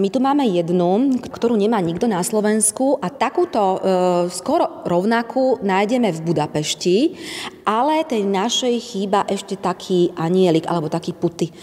my 0.00 0.08
tu 0.08 0.24
máme 0.24 0.48
jednu, 0.48 1.20
ktorú 1.20 1.52
nemá 1.60 1.76
nikto 1.84 2.08
na 2.08 2.24
Slovensku 2.24 2.96
a 2.96 3.12
takúto 3.12 3.60
e, 3.60 3.78
skoro 4.32 4.88
rovnakú 4.88 5.60
nájdeme 5.60 6.08
v 6.16 6.24
Budapešti, 6.24 6.98
ale 7.68 8.08
tej 8.08 8.24
našej 8.24 8.74
chýba 8.80 9.28
ešte 9.28 9.60
taký 9.60 10.16
anielik 10.16 10.64
alebo 10.64 10.88
taký 10.88 11.12
puty 11.12 11.52
e, 11.52 11.54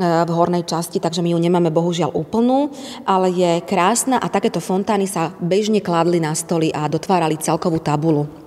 v 0.00 0.30
hornej 0.32 0.64
časti, 0.64 0.96
takže 0.96 1.20
my 1.20 1.36
ju 1.36 1.38
nemáme 1.44 1.68
bohužiaľ 1.68 2.16
úplnú, 2.16 2.72
ale 3.04 3.28
je 3.28 3.60
krásna 3.68 4.16
a 4.16 4.32
takéto 4.32 4.64
fontány 4.64 5.04
sa 5.04 5.36
bežne 5.44 5.84
kladli 5.84 6.24
na 6.24 6.32
stoli 6.32 6.72
a 6.72 6.88
dotvárali 6.88 7.36
celkovú 7.36 7.84
tabulu. 7.84 8.43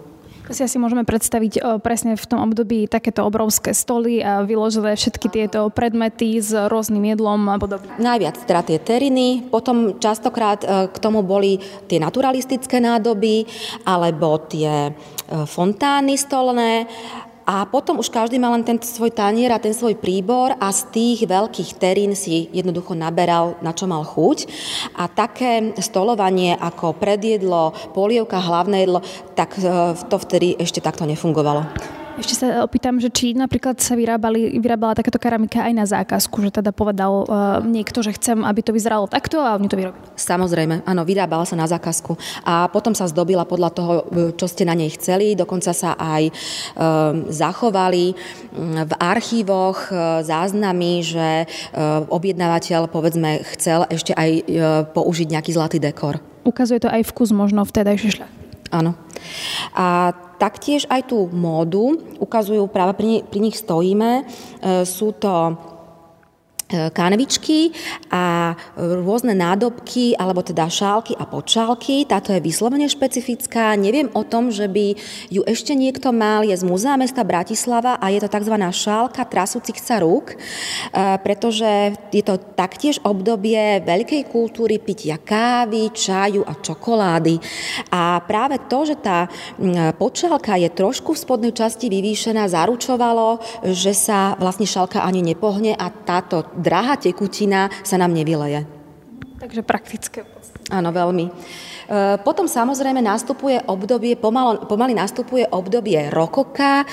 Si 0.47 0.63
asi 0.63 0.79
môžeme 0.79 1.03
predstaviť 1.03 1.83
presne 1.83 2.15
v 2.15 2.25
tom 2.25 2.39
období 2.39 2.87
takéto 2.87 3.27
obrovské 3.27 3.75
stoly 3.75 4.23
a 4.23 4.47
vyložené 4.47 4.95
všetky 4.95 5.27
tieto 5.27 5.67
predmety 5.67 6.39
s 6.39 6.55
rôznym 6.55 7.03
jedlom 7.03 7.51
a 7.51 7.59
podobne. 7.59 7.91
Najviac 7.99 8.47
teda 8.47 8.63
tie 8.63 8.79
teriny, 8.79 9.43
potom 9.51 9.99
častokrát 9.99 10.63
e, 10.63 10.87
k 10.87 10.97
tomu 11.03 11.23
boli 11.23 11.59
tie 11.91 11.99
naturalistické 11.99 12.79
nádoby 12.79 13.43
alebo 13.83 14.39
tie 14.47 14.89
e, 14.89 14.91
fontány 15.43 16.15
stolné 16.15 16.87
a 17.47 17.63
potom 17.63 18.03
už 18.03 18.11
každý 18.11 18.35
mal 18.35 18.51
len 18.59 18.67
ten 18.67 18.75
svoj 18.75 19.15
tanier 19.15 19.55
a 19.55 19.63
ten 19.63 19.71
svoj 19.71 19.95
príbor 19.95 20.51
a 20.59 20.67
z 20.75 20.91
tých 20.91 21.19
veľkých 21.31 21.79
terín 21.79 22.11
si 22.11 22.51
jednoducho 22.51 22.91
naberal, 22.91 23.55
na 23.63 23.71
čo 23.71 23.87
mal 23.87 24.03
chuť. 24.03 24.51
A 24.99 25.07
také 25.07 25.71
stolovanie 25.79 26.59
ako 26.59 26.91
predjedlo, 26.99 27.71
polievka, 27.95 28.43
hlavné 28.43 28.83
jedlo, 28.83 28.99
tak 29.39 29.55
e, 29.63 29.95
to 29.95 30.17
vtedy 30.19 30.59
ešte 30.59 30.83
takto 30.83 31.07
nefungovalo. 31.07 31.63
Ešte 32.17 32.33
sa 32.33 32.65
opýtam, 32.65 32.97
že 32.97 33.13
či 33.13 33.37
napríklad 33.37 33.77
sa 33.77 33.93
vyrábali, 33.93 34.57
vyrábala 34.57 34.97
takáto 34.97 35.21
keramika 35.21 35.61
aj 35.61 35.73
na 35.77 35.85
zákazku, 35.85 36.41
že 36.41 36.49
teda 36.49 36.73
povedal 36.73 37.29
uh, 37.29 37.61
niekto, 37.61 38.01
že 38.01 38.17
chcem, 38.17 38.41
aby 38.41 38.65
to 38.65 38.73
vyzeralo 38.73 39.05
takto 39.05 39.37
a 39.37 39.53
oni 39.53 39.69
to 39.69 39.77
vyrobili. 39.77 40.01
Samozrejme, 40.17 40.81
áno, 40.81 41.05
vyrábala 41.05 41.45
sa 41.45 41.53
na 41.53 41.69
zákazku 41.69 42.17
a 42.41 42.73
potom 42.73 42.97
sa 42.97 43.05
zdobila 43.05 43.45
podľa 43.45 43.69
toho, 43.69 43.93
čo 44.33 44.49
ste 44.49 44.65
na 44.65 44.73
nej 44.73 44.89
chceli, 44.97 45.37
dokonca 45.37 45.69
sa 45.77 45.93
aj 45.93 46.33
um, 46.33 46.33
zachovali 47.29 48.17
v 48.57 48.91
archívoch 48.97 49.93
záznamy, 50.25 51.05
že 51.05 51.45
uh, 51.45 52.01
objednávateľ 52.09 52.89
povedzme 52.89 53.45
chcel 53.53 53.85
ešte 53.93 54.17
aj 54.17 54.29
uh, 54.33 54.41
použiť 54.89 55.37
nejaký 55.37 55.53
zlatý 55.53 55.77
dekor. 55.77 56.17
Ukazuje 56.49 56.81
to 56.81 56.89
aj 56.89 57.05
vkus 57.13 57.29
možno 57.29 57.61
vtedajšie 57.61 58.09
šľach. 58.17 58.33
Áno. 58.73 58.99
A 59.77 60.11
taktiež 60.37 60.85
aj 60.87 61.09
tú 61.09 61.27
módu 61.33 61.97
ukazujú, 62.21 62.69
práve 62.69 62.93
pri, 62.97 63.11
pri 63.25 63.39
nich 63.41 63.57
stojíme. 63.57 64.21
E, 64.21 64.23
sú 64.85 65.13
to 65.17 65.57
kanvičky 66.67 67.71
a 68.11 68.55
rôzne 68.75 69.31
nádobky, 69.31 70.19
alebo 70.19 70.43
teda 70.43 70.67
šálky 70.67 71.15
a 71.15 71.23
počálky. 71.23 72.03
Táto 72.03 72.35
je 72.35 72.43
vyslovene 72.43 72.91
špecifická. 72.91 73.71
Neviem 73.79 74.11
o 74.11 74.27
tom, 74.27 74.51
že 74.51 74.67
by 74.67 74.95
ju 75.31 75.41
ešte 75.47 75.71
niekto 75.71 76.11
mal. 76.11 76.43
Je 76.43 76.55
z 76.55 76.67
Múzea 76.67 76.99
mesta 76.99 77.23
Bratislava 77.23 77.95
a 77.99 78.11
je 78.11 78.19
to 78.19 78.27
tzv. 78.27 78.55
šálka 78.59 79.23
trasúcich 79.23 79.79
sa 79.79 80.03
rúk, 80.03 80.35
e, 80.35 80.37
pretože 81.23 81.95
je 82.11 82.23
to 82.23 82.35
taktiež 82.55 82.99
obdobie 83.07 83.79
veľkej 83.87 84.27
kultúry 84.27 84.83
pitia 84.83 85.15
kávy, 85.15 85.95
čaju 85.95 86.43
a 86.43 86.53
čokolády. 86.59 87.39
A 87.95 88.19
práve 88.27 88.59
to, 88.67 88.83
že 88.83 88.95
tá 88.99 89.31
počálka 89.95 90.59
je 90.59 90.69
trošku 90.71 91.15
v 91.15 91.21
spodnej 91.23 91.53
časti 91.55 91.87
vyvýšená, 91.87 92.49
zaručovalo, 92.51 93.39
že 93.71 93.95
sa 93.95 94.35
vlastne 94.35 94.67
šálka 94.67 95.03
ani 95.03 95.23
nepohne 95.23 95.73
a 95.73 95.87
táto 95.89 96.56
drahá 96.57 96.97
tekutina 96.97 97.69
sa 97.85 97.95
nám 98.01 98.11
nevyleje. 98.11 98.65
Takže 99.37 99.61
praktické. 99.61 100.25
Áno, 100.67 100.91
veľmi. 100.91 101.25
E, 101.29 101.31
potom 102.25 102.49
samozrejme 102.49 102.99
nastupuje 102.99 103.61
obdobie, 103.69 104.19
pomalo, 104.19 104.67
pomaly 104.67 104.91
nastupuje 104.91 105.47
obdobie 105.47 106.11
rokoka, 106.11 106.83
e, 106.83 106.85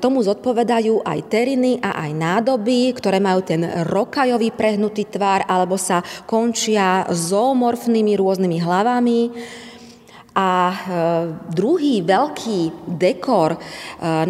tomu 0.00 0.18
zodpovedajú 0.24 1.06
aj 1.06 1.18
teriny 1.30 1.78
a 1.78 2.08
aj 2.08 2.10
nádoby, 2.10 2.90
ktoré 2.96 3.22
majú 3.22 3.46
ten 3.46 3.62
rokajový 3.86 4.50
prehnutý 4.50 5.06
tvar 5.06 5.46
alebo 5.46 5.78
sa 5.78 6.02
končia 6.26 7.06
zoomorfnými 7.06 8.18
rôznymi 8.18 8.58
hlavami. 8.58 9.20
A 10.30 10.48
e, 10.70 10.74
druhý 11.50 12.06
veľký 12.06 12.86
dekor 12.86 13.58
e, 13.58 13.58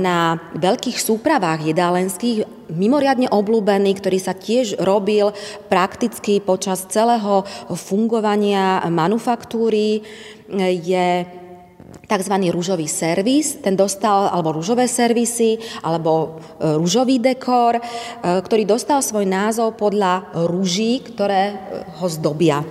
na 0.00 0.40
veľkých 0.56 0.96
súpravách 0.96 1.68
jedálenských, 1.68 2.72
mimoriadne 2.72 3.28
obľúbený, 3.28 4.00
ktorý 4.00 4.16
sa 4.16 4.32
tiež 4.32 4.80
robil 4.80 5.28
prakticky 5.68 6.40
počas 6.40 6.88
celého 6.88 7.44
fungovania 7.76 8.80
manufaktúry, 8.88 10.00
je 10.80 11.08
tzv. 12.08 12.34
rúžový 12.48 12.88
servis. 12.88 13.60
Ten 13.60 13.76
dostal, 13.76 14.32
alebo 14.32 14.56
rúžové 14.56 14.88
servisy, 14.88 15.60
alebo 15.84 16.40
e, 16.56 16.80
rúžový 16.80 17.20
dekor, 17.20 17.76
ktorý 18.24 18.64
dostal 18.64 19.04
svoj 19.04 19.28
názov 19.28 19.76
podľa 19.76 20.32
rúží, 20.48 21.04
ktoré 21.04 21.60
ho 22.00 22.08
zdobia. 22.08 22.64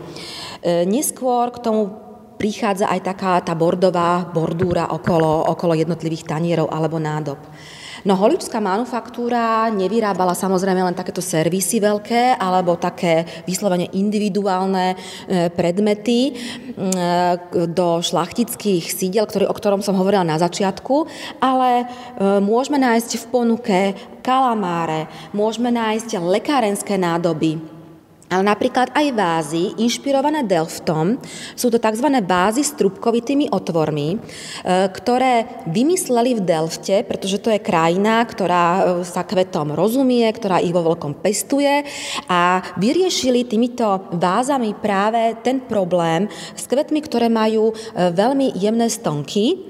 Neskôr 0.65 1.55
k 1.55 1.63
tomu 1.63 2.08
prichádza 2.39 2.87
aj 2.87 3.03
taká 3.03 3.35
tá 3.43 3.51
bordová 3.51 4.23
bordúra 4.31 4.87
okolo, 4.95 5.51
okolo 5.51 5.75
jednotlivých 5.75 6.23
tanierov 6.23 6.71
alebo 6.71 6.95
nádob. 6.95 7.37
No 8.07 8.15
holičská 8.15 8.63
manufaktúra 8.63 9.67
nevyrábala 9.75 10.31
samozrejme 10.31 10.87
len 10.87 10.95
takéto 10.95 11.19
servisy 11.19 11.83
veľké 11.83 12.39
alebo 12.39 12.79
také 12.79 13.27
vyslovene 13.43 13.91
individuálne 13.91 14.95
e, 14.95 15.51
predmety 15.51 16.31
e, 16.31 16.33
do 17.67 17.99
šlachtických 17.99 18.87
sídel, 18.87 19.27
ktorý, 19.27 19.51
o 19.51 19.55
ktorom 19.55 19.83
som 19.83 19.99
hovorila 19.99 20.23
na 20.23 20.39
začiatku, 20.39 20.95
ale 21.43 21.83
e, 21.83 21.85
môžeme 22.39 22.79
nájsť 22.79 23.19
v 23.19 23.25
ponuke 23.27 23.79
kalamáre, 24.23 25.11
môžeme 25.35 25.67
nájsť 25.67 26.23
lekárenské 26.23 26.95
nádoby, 26.95 27.78
ale 28.29 28.43
napríklad 28.45 28.93
aj 28.93 29.07
vázy, 29.17 29.73
inšpirované 29.81 30.45
Delftom, 30.45 31.17
sú 31.57 31.73
to 31.73 31.81
tzv. 31.81 32.07
vázy 32.21 32.61
s 32.61 32.77
trubkovitými 32.77 33.49
otvormi, 33.49 34.07
e, 34.13 34.17
ktoré 34.93 35.65
vymysleli 35.65 36.37
v 36.37 36.45
Delfte, 36.45 37.01
pretože 37.09 37.41
to 37.41 37.49
je 37.49 37.57
krajina, 37.57 38.21
ktorá 38.21 38.65
e, 38.69 38.81
sa 39.01 39.25
kvetom 39.25 39.73
rozumie, 39.73 40.29
ktorá 40.29 40.61
ich 40.61 40.69
vo 40.69 40.85
veľkom 40.85 41.17
pestuje 41.25 41.81
a 42.29 42.61
vyriešili 42.77 43.49
týmito 43.49 44.05
vázami 44.13 44.77
práve 44.77 45.33
ten 45.41 45.65
problém 45.65 46.29
s 46.53 46.69
kvetmi, 46.69 47.01
ktoré 47.01 47.33
majú 47.33 47.73
e, 47.73 48.13
veľmi 48.13 48.53
jemné 48.55 48.87
stonky, 48.93 49.65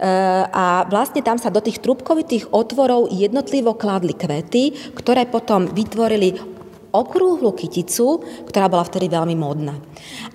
a 0.00 0.88
vlastne 0.88 1.20
tam 1.20 1.36
sa 1.36 1.52
do 1.52 1.60
tých 1.60 1.82
trubkovitých 1.84 2.56
otvorov 2.56 3.12
jednotlivo 3.12 3.76
kladli 3.76 4.16
kvety, 4.16 4.94
ktoré 4.96 5.28
potom 5.28 5.68
vytvorili 5.68 6.59
okrúhlu 6.90 7.54
kyticu, 7.54 8.22
ktorá 8.46 8.66
bola 8.66 8.86
vtedy 8.86 9.06
veľmi 9.10 9.34
módna. 9.38 9.78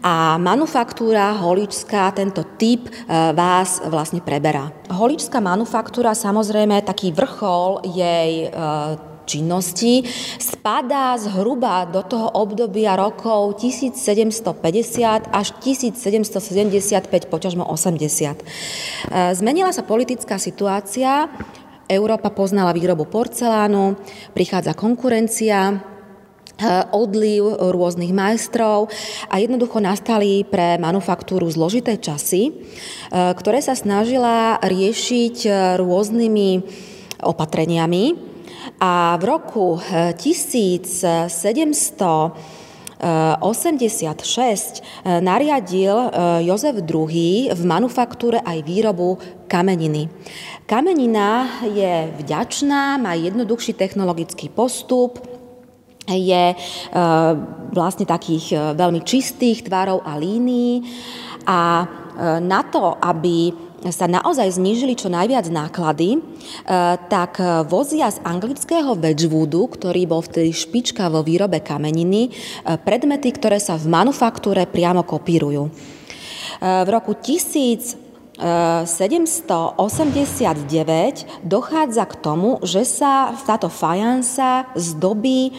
A 0.02 0.40
manufaktúra 0.40 1.36
holičská 1.36 2.12
tento 2.16 2.44
typ 2.56 2.88
e, 2.88 2.92
vás 3.36 3.84
vlastne 3.88 4.24
preberá. 4.24 4.72
Holičská 4.92 5.44
manufaktúra, 5.44 6.16
samozrejme, 6.16 6.84
taký 6.84 7.12
vrchol 7.12 7.84
jej 7.92 8.48
e, 8.48 8.50
činnosti 9.26 10.06
spadá 10.38 11.18
zhruba 11.18 11.90
do 11.90 12.06
toho 12.06 12.30
obdobia 12.38 12.94
rokov 12.94 13.58
1750 13.58 15.34
až 15.34 15.48
1775, 15.60 17.10
počažmo 17.28 17.66
80. 17.66 18.00
E, 18.06 18.44
zmenila 19.36 19.74
sa 19.74 19.84
politická 19.84 20.38
situácia, 20.38 21.28
Európa 21.86 22.34
poznala 22.34 22.74
výrobu 22.74 23.06
porcelánu, 23.06 23.94
prichádza 24.34 24.74
konkurencia, 24.74 25.78
odliv 26.96 27.60
rôznych 27.76 28.16
majstrov 28.16 28.88
a 29.28 29.44
jednoducho 29.44 29.84
nastali 29.84 30.48
pre 30.48 30.80
manufaktúru 30.80 31.52
zložité 31.52 32.00
časy, 32.00 32.52
eh, 32.52 32.56
ktoré 33.36 33.60
sa 33.60 33.76
snažila 33.76 34.64
riešiť 34.64 35.36
eh, 35.46 35.54
rôznymi 35.80 36.50
opatreniami. 37.24 38.36
A 38.82 39.14
v 39.22 39.24
roku 39.30 39.78
1700 39.78 40.98
86 43.06 44.82
nariadil 45.22 45.96
Jozef 46.48 46.80
II 46.82 47.52
v 47.52 47.62
manufaktúre 47.68 48.40
aj 48.42 48.66
výrobu 48.66 49.20
kameniny. 49.52 50.10
Kamenina 50.66 51.62
je 51.62 52.10
vďačná, 52.24 52.98
má 52.98 53.14
jednoduchší 53.14 53.78
technologický 53.78 54.50
postup, 54.50 55.35
je 56.14 56.54
e, 56.54 56.56
vlastne 57.74 58.06
takých 58.06 58.46
e, 58.54 58.58
veľmi 58.78 59.02
čistých 59.02 59.66
tvarov 59.66 60.06
a 60.06 60.14
línií 60.22 60.86
a 61.50 61.82
e, 61.82 61.86
na 62.46 62.62
to, 62.62 62.94
aby 63.02 63.66
sa 63.86 64.10
naozaj 64.10 64.58
znížili 64.58 64.98
čo 64.98 65.14
najviac 65.14 65.46
náklady, 65.46 66.18
tak 67.06 67.38
vozia 67.70 68.10
z 68.10 68.18
anglického 68.26 68.98
Wedgwoodu, 68.98 69.78
ktorý 69.78 70.10
bol 70.10 70.26
vtedy 70.26 70.50
špička 70.58 71.06
vo 71.06 71.22
výrobe 71.22 71.62
kameniny, 71.62 72.34
predmety, 72.82 73.30
ktoré 73.30 73.62
sa 73.62 73.78
v 73.78 73.86
manufaktúre 73.86 74.66
priamo 74.66 75.06
kopírujú. 75.06 75.70
V 76.66 76.90
roku 76.90 77.14
1789 77.14 78.42
dochádza 81.46 82.04
k 82.10 82.16
tomu, 82.26 82.58
že 82.66 82.90
sa 82.90 83.38
táto 83.46 83.70
fajansa 83.70 84.66
zdobí 84.74 85.54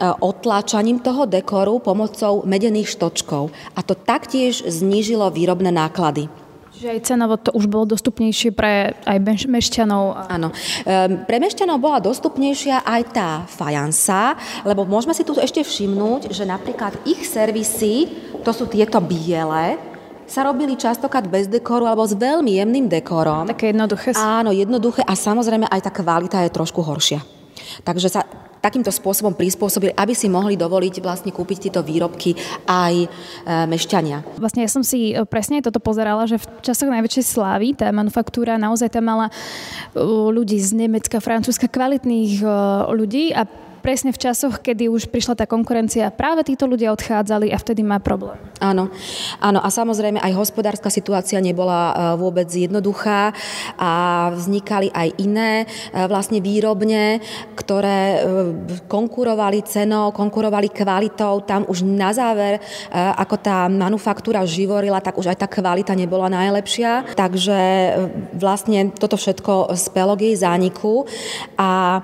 otláčaním 0.00 1.00
toho 1.00 1.24
dekoru 1.24 1.80
pomocou 1.80 2.44
medených 2.44 2.92
štočkov. 2.92 3.52
A 3.76 3.80
to 3.80 3.96
taktiež 3.96 4.64
znížilo 4.64 5.28
výrobné 5.32 5.72
náklady. 5.72 6.28
Čiže 6.76 6.92
aj 6.92 7.00
cenovo 7.08 7.40
to 7.40 7.56
už 7.56 7.72
bolo 7.72 7.88
dostupnejšie 7.96 8.52
pre 8.52 8.92
aj 9.08 9.16
mešťanov. 9.48 10.28
Áno. 10.28 10.52
Ehm, 10.84 11.24
pre 11.24 11.40
mešťanov 11.40 11.80
bola 11.80 12.04
dostupnejšia 12.04 12.84
aj 12.84 13.02
tá 13.16 13.30
fajansa, 13.48 14.36
lebo 14.60 14.84
môžeme 14.84 15.16
si 15.16 15.24
tu 15.24 15.32
ešte 15.40 15.64
všimnúť, 15.64 16.36
že 16.36 16.44
napríklad 16.44 16.92
ich 17.08 17.24
servisy, 17.24 18.12
to 18.44 18.52
sú 18.52 18.68
tieto 18.68 19.00
biele, 19.00 19.80
sa 20.28 20.44
robili 20.44 20.76
častokrát 20.76 21.24
bez 21.24 21.48
dekoru 21.48 21.88
alebo 21.88 22.04
s 22.04 22.12
veľmi 22.12 22.60
jemným 22.60 22.92
dekorom. 22.92 23.48
Také 23.48 23.72
jednoduché. 23.72 24.12
Áno, 24.18 24.52
jednoduché 24.52 25.00
a 25.00 25.16
samozrejme 25.16 25.70
aj 25.72 25.80
tá 25.80 25.90
kvalita 25.94 26.44
je 26.44 26.52
trošku 26.52 26.84
horšia. 26.84 27.35
Takže 27.84 28.08
sa 28.08 28.22
takýmto 28.66 28.90
spôsobom 28.90 29.30
prispôsobili, 29.38 29.94
aby 29.94 30.10
si 30.10 30.26
mohli 30.26 30.58
dovoliť 30.58 30.98
vlastne 30.98 31.30
kúpiť 31.30 31.70
tieto 31.70 31.86
výrobky 31.86 32.34
aj 32.66 32.94
e, 32.98 33.06
mešťania. 33.46 34.42
Vlastne 34.42 34.66
ja 34.66 34.70
som 34.70 34.82
si 34.82 35.14
e, 35.14 35.22
presne 35.22 35.62
toto 35.62 35.78
pozerala, 35.78 36.26
že 36.26 36.42
v 36.42 36.46
časoch 36.66 36.90
najväčšej 36.90 37.24
slávy 37.30 37.78
tá 37.78 37.86
manufaktúra 37.94 38.58
naozaj 38.58 38.90
tam 38.90 39.06
mala 39.06 39.30
e, 39.30 39.32
ľudí 40.34 40.58
z 40.58 40.74
Nemecka, 40.74 41.22
Francúzska, 41.22 41.70
kvalitných 41.70 42.42
ľudí 42.90 43.30
a 43.30 43.46
presne 43.86 44.10
v 44.10 44.18
časoch, 44.18 44.58
kedy 44.58 44.90
už 44.90 45.06
prišla 45.14 45.38
tá 45.38 45.46
konkurencia, 45.46 46.10
práve 46.10 46.42
títo 46.42 46.66
ľudia 46.66 46.90
odchádzali 46.90 47.54
a 47.54 47.56
vtedy 47.62 47.86
má 47.86 48.02
problém. 48.02 48.34
Áno, 48.58 48.90
áno 49.38 49.62
a 49.62 49.70
samozrejme 49.70 50.18
aj 50.18 50.34
hospodárska 50.34 50.90
situácia 50.90 51.38
nebola 51.38 51.78
e, 51.78 51.92
vôbec 52.18 52.50
jednoduchá 52.50 53.30
a 53.78 53.92
vznikali 54.34 54.90
aj 54.90 55.08
iné 55.22 55.52
e, 55.62 55.66
vlastne 56.10 56.42
výrobne, 56.42 57.22
ktoré 57.54 58.02
e, 58.02 58.18
konkurovali 58.90 59.62
cenou, 59.62 60.10
konkurovali 60.10 60.66
kvalitou. 60.74 61.46
Tam 61.46 61.62
už 61.70 61.86
na 61.86 62.10
záver, 62.10 62.58
ako 62.90 63.38
tá 63.38 63.70
manufaktúra 63.70 64.42
živorila, 64.42 64.98
tak 64.98 65.14
už 65.14 65.30
aj 65.30 65.38
tá 65.38 65.46
kvalita 65.46 65.94
nebola 65.94 66.26
najlepšia. 66.26 67.14
Takže 67.14 67.60
vlastne 68.34 68.90
toto 68.90 69.14
všetko 69.14 69.78
spelo 69.78 70.18
k 70.18 70.32
jej 70.32 70.42
zániku 70.42 71.06
a 71.54 72.00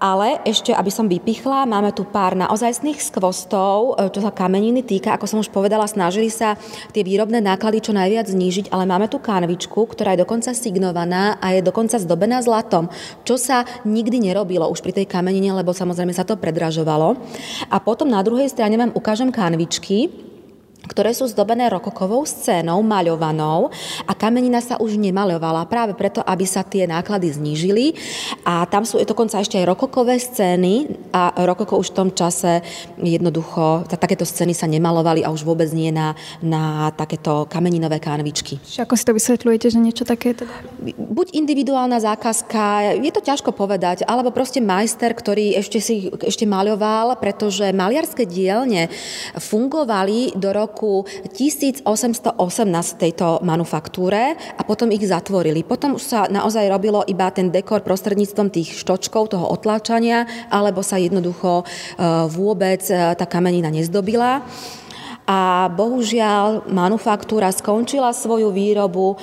ale 0.00 0.40
ešte, 0.48 0.72
aby 0.72 0.88
som 0.88 1.04
vypichla, 1.04 1.68
máme 1.68 1.92
tu 1.92 2.08
pár 2.08 2.32
naozajstných 2.32 2.96
skvostov, 3.04 4.00
e, 4.00 4.08
čo 4.08 4.24
sa 4.24 4.32
kameniny 4.32 4.80
týka. 4.80 5.12
Ako 5.14 5.28
som 5.28 5.44
už 5.44 5.52
povedala, 5.52 5.84
snažili 5.84 6.32
sa 6.32 6.56
tie 6.96 7.04
výrobné 7.04 7.44
náklady 7.44 7.84
čo 7.84 7.92
najviac 7.92 8.32
znížiť, 8.32 8.72
ale 8.72 8.88
máme 8.88 9.12
tu 9.12 9.20
kanvičku, 9.20 9.76
ktorá 9.76 10.16
je 10.16 10.24
dokonca 10.24 10.56
signovaná 10.56 11.36
a 11.36 11.52
je 11.52 11.60
dokonca 11.60 12.00
zdobená 12.00 12.40
zlatom, 12.40 12.88
čo 13.28 13.36
sa 13.36 13.68
nikdy 13.84 14.32
nerobilo 14.32 14.64
už 14.72 14.80
pri 14.80 14.96
tej 14.96 15.06
kamenine, 15.06 15.52
lebo 15.52 15.76
samozrejme 15.76 16.16
sa 16.16 16.24
to 16.24 16.40
predražovalo. 16.40 17.20
A 17.68 17.76
potom 17.78 18.08
na 18.08 18.24
druhej 18.24 18.48
strane 18.48 18.80
vám 18.80 18.96
ukážem 18.96 19.28
kanvičky, 19.28 20.29
ktoré 20.90 21.14
sú 21.14 21.30
zdobené 21.30 21.70
rokokovou 21.70 22.26
scénou, 22.26 22.82
maľovanou 22.82 23.70
a 24.04 24.12
kamenina 24.18 24.58
sa 24.58 24.74
už 24.82 24.98
nemaľovala 24.98 25.70
práve 25.70 25.94
preto, 25.94 26.18
aby 26.26 26.42
sa 26.42 26.66
tie 26.66 26.90
náklady 26.90 27.30
znížili 27.30 27.94
a 28.42 28.66
tam 28.66 28.82
sú 28.82 28.98
dokonca 29.06 29.38
ešte 29.38 29.62
aj 29.62 29.70
rokokové 29.70 30.18
scény 30.18 30.90
a 31.14 31.30
rokoko 31.46 31.78
už 31.78 31.94
v 31.94 31.96
tom 31.96 32.08
čase 32.10 32.66
jednoducho, 32.98 33.86
takéto 33.86 34.26
scény 34.26 34.50
sa 34.50 34.66
nemalovali 34.66 35.22
a 35.22 35.30
už 35.30 35.46
vôbec 35.46 35.70
nie 35.70 35.94
na, 35.94 36.18
na 36.42 36.90
takéto 36.90 37.46
kameninové 37.46 38.02
kánvičky. 38.02 38.58
Ako 38.80 38.98
si 38.98 39.06
to 39.06 39.14
vysvetľujete, 39.14 39.66
že 39.70 39.78
niečo 39.78 40.02
také 40.02 40.34
teda? 40.34 40.50
Buď 40.98 41.36
individuálna 41.36 42.02
zákazka, 42.02 42.96
je 42.98 43.12
to 43.12 43.22
ťažko 43.22 43.54
povedať, 43.54 44.02
alebo 44.08 44.34
proste 44.34 44.58
majster, 44.58 45.12
ktorý 45.12 45.54
ešte 45.54 45.78
si 45.78 46.08
ešte 46.08 46.48
maľoval, 46.48 47.20
pretože 47.20 47.68
maliarské 47.76 48.24
dielne 48.24 48.88
fungovali 49.36 50.38
do 50.40 50.48
roku 50.56 50.79
roku 50.80 51.04
1818 51.04 51.84
tejto 52.96 53.44
manufaktúre 53.44 54.32
a 54.56 54.62
potom 54.64 54.88
ich 54.88 55.04
zatvorili. 55.04 55.60
Potom 55.60 56.00
už 56.00 56.02
sa 56.08 56.20
naozaj 56.24 56.72
robilo 56.72 57.04
iba 57.04 57.28
ten 57.28 57.52
dekor 57.52 57.84
prostredníctvom 57.84 58.48
tých 58.48 58.80
štočkov, 58.80 59.36
toho 59.36 59.44
otláčania, 59.52 60.24
alebo 60.48 60.80
sa 60.80 60.96
jednoducho 60.96 61.60
e, 61.60 61.64
vôbec 62.32 62.80
e, 62.88 63.12
tá 63.12 63.28
kamenina 63.28 63.68
nezdobila 63.68 64.40
a 65.28 65.68
bohužiaľ 65.68 66.72
manufaktúra 66.72 67.52
skončila 67.52 68.16
svoju 68.16 68.48
výrobu 68.48 69.12
e, 69.12 69.16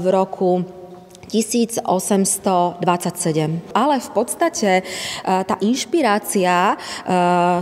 v 0.00 0.06
roku 0.08 0.64
1827. 1.34 2.78
Ale 3.74 3.98
v 3.98 4.10
podstate 4.14 4.70
e, 4.78 4.82
tá 5.26 5.58
inšpirácia 5.58 6.74
e, 6.74 6.76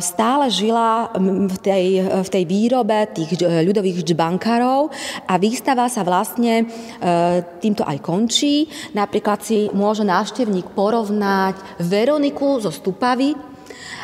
stále 0.04 0.52
žila 0.52 1.08
v 1.48 1.56
tej, 1.56 2.04
v 2.04 2.28
tej 2.28 2.44
výrobe 2.44 3.08
tých 3.16 3.40
ľudových 3.40 4.04
džbankárov 4.04 4.92
a 5.24 5.40
výstava 5.40 5.88
sa 5.88 6.04
vlastne 6.04 6.60
e, 6.60 6.64
týmto 7.64 7.88
aj 7.88 8.04
končí. 8.04 8.68
Napríklad 8.92 9.40
si 9.40 9.72
môže 9.72 10.04
návštevník 10.04 10.76
porovnať 10.76 11.56
Veroniku 11.80 12.60
zo 12.60 12.68
Stupavy, 12.68 13.32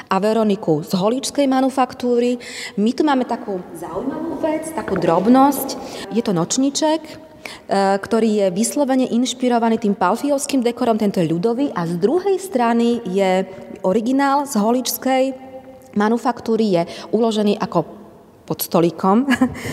a 0.08 0.16
Veroniku 0.16 0.80
z 0.80 0.96
holičskej 0.96 1.44
manufaktúry. 1.44 2.40
My 2.80 2.96
tu 2.96 3.04
máme 3.04 3.28
takú 3.28 3.60
zaujímavú 3.76 4.40
vec, 4.40 4.72
takú 4.72 4.96
drobnosť. 4.96 5.76
Je 6.16 6.24
to 6.24 6.32
nočniček, 6.32 7.04
E, 7.04 7.27
ktorý 7.68 8.30
je 8.44 8.46
vyslovene 8.52 9.06
inšpirovaný 9.08 9.80
tým 9.80 9.94
palfiovským 9.96 10.60
dekorom, 10.64 11.00
tento 11.00 11.20
ľudový 11.20 11.72
a 11.72 11.84
z 11.84 11.96
druhej 12.00 12.36
strany 12.40 13.00
je 13.08 13.44
originál 13.84 14.44
z 14.44 14.56
holičskej 14.58 15.24
manufaktúry, 15.96 16.64
je 16.78 16.82
uložený 17.12 17.56
ako 17.58 17.98
pod 18.48 18.64
stolikom, 18.64 19.28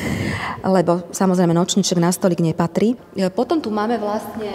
lebo 0.75 1.07
samozrejme 1.15 1.55
nočniček 1.55 1.95
na 1.95 2.11
stolik 2.11 2.43
nepatrí. 2.43 2.99
E, 3.15 3.31
potom 3.31 3.63
tu 3.63 3.71
máme 3.71 3.95
vlastne 3.95 4.51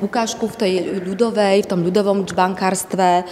ukážku 0.00 0.48
v 0.48 0.56
tej 0.56 0.72
ľudovej, 1.04 1.68
v 1.68 1.70
tom 1.70 1.84
ľudovom 1.84 2.24
čbankárstve. 2.24 3.28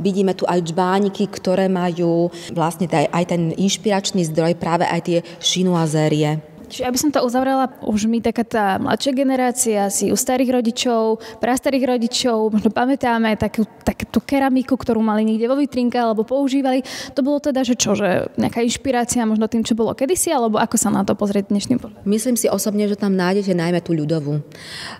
Vidíme 0.00 0.32
tu 0.32 0.48
aj 0.48 0.64
čbániky, 0.64 1.28
ktoré 1.28 1.68
majú 1.68 2.32
vlastne 2.56 2.88
aj 2.88 3.24
ten 3.28 3.52
inšpiračný 3.52 4.24
zdroj, 4.32 4.56
práve 4.56 4.88
aj 4.88 5.00
tie 5.04 5.18
šinuazérie. 5.44 6.53
Čiže 6.74 6.90
aby 6.90 6.98
som 6.98 7.14
to 7.14 7.22
uzavrela, 7.22 7.70
už 7.86 8.10
mi 8.10 8.18
taká 8.18 8.42
tá 8.42 8.82
mladšia 8.82 9.14
generácia, 9.14 9.86
si 9.94 10.10
u 10.10 10.18
starých 10.18 10.58
rodičov, 10.58 11.22
prastarých 11.38 11.94
rodičov, 11.94 12.50
možno 12.50 12.74
pamätáme 12.74 13.38
takú, 13.38 13.62
takú 13.86 14.10
tú 14.10 14.18
keramiku, 14.18 14.74
ktorú 14.74 14.98
mali 14.98 15.22
niekde 15.22 15.46
vo 15.46 15.54
vitrinke 15.54 15.94
alebo 15.94 16.26
používali. 16.26 16.82
To 17.14 17.22
bolo 17.22 17.38
teda, 17.38 17.62
že 17.62 17.78
čo, 17.78 17.94
že 17.94 18.26
nejaká 18.34 18.58
inšpirácia 18.66 19.22
možno 19.22 19.46
tým, 19.46 19.62
čo 19.62 19.78
bolo 19.78 19.94
kedysi, 19.94 20.34
alebo 20.34 20.58
ako 20.58 20.74
sa 20.74 20.90
na 20.90 21.06
to 21.06 21.14
pozrieť 21.14 21.54
dnešným? 21.54 21.78
Myslím 22.02 22.34
si 22.34 22.50
osobne, 22.50 22.90
že 22.90 22.98
tam 22.98 23.14
nájdete 23.14 23.54
najmä 23.54 23.78
tú 23.78 23.94
ľudovú. 23.94 24.42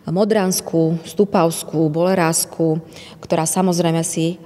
Modranskú, 0.07 1.03
stupavskú, 1.03 1.91
bolerásku, 1.91 2.79
ktorá 3.19 3.51
samozrejme 3.51 4.07
si 4.07 4.39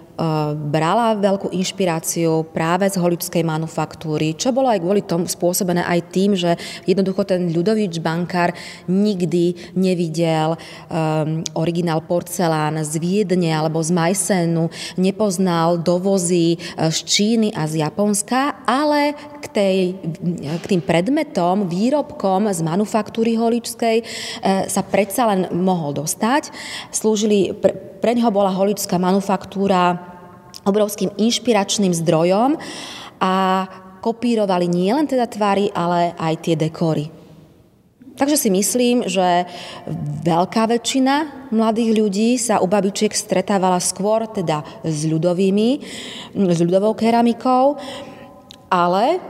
brala 0.68 1.14
veľkú 1.14 1.54
inšpiráciu 1.54 2.42
práve 2.50 2.90
z 2.90 2.98
holičskej 2.98 3.46
manufaktúry, 3.46 4.35
čo 4.35 4.50
bolo 4.50 4.66
aj 4.66 4.83
kvôli 4.83 5.07
tomu 5.07 5.31
spôsobené 5.31 5.87
aj 5.87 6.00
tým, 6.11 6.35
že 6.35 6.59
jednoducho 6.90 7.22
ten 7.22 7.46
ľudovič 7.54 8.02
bankár 8.02 8.50
nikdy 8.90 9.54
nevidel 9.78 10.59
um, 10.59 11.46
originál 11.54 12.02
porcelán 12.02 12.83
z 12.83 12.98
Viedne 12.98 13.54
alebo 13.54 13.78
z 13.78 13.94
Majsenu, 13.94 14.66
nepoznal 14.98 15.78
dovozy 15.78 16.59
eh, 16.59 16.90
z 16.90 16.98
Číny 17.07 17.48
a 17.54 17.70
z 17.70 17.87
Japonska, 17.87 18.66
ale 18.66 19.14
k, 19.38 19.46
tej, 19.54 19.76
k 20.35 20.64
tým 20.66 20.83
predmetom, 20.83 21.70
výrobkom 21.70 22.50
z 22.50 22.59
manufaktúry 22.66 23.38
holičskej 23.38 24.02
sa 24.66 24.83
predsa 24.83 25.31
len 25.31 25.46
mohol 25.54 25.94
dostať. 25.94 26.50
Slúžili, 26.90 27.54
pre, 27.54 27.74
pre 28.02 28.16
neho 28.16 28.31
bola 28.33 28.50
holičská 28.50 28.96
manufaktúra 28.96 30.07
obrovským 30.66 31.14
inšpiračným 31.16 31.94
zdrojom 31.96 32.61
a 33.18 33.34
kopírovali 33.98 34.70
nielen 34.70 35.08
teda 35.08 35.26
tvary, 35.26 35.72
ale 35.74 36.14
aj 36.14 36.34
tie 36.44 36.54
dekory. 36.54 37.18
Takže 38.18 38.34
si 38.34 38.50
myslím, 38.50 39.06
že 39.06 39.46
veľká 40.26 40.66
väčšina 40.66 41.46
mladých 41.54 41.90
ľudí 41.94 42.34
sa 42.34 42.58
u 42.58 42.66
babičiek 42.66 43.14
stretávala 43.14 43.78
skôr 43.78 44.26
teda 44.26 44.66
s 44.82 45.06
ľudovými, 45.06 45.70
s 46.34 46.58
ľudovou 46.58 46.98
keramikou, 46.98 47.78
ale 48.66 49.22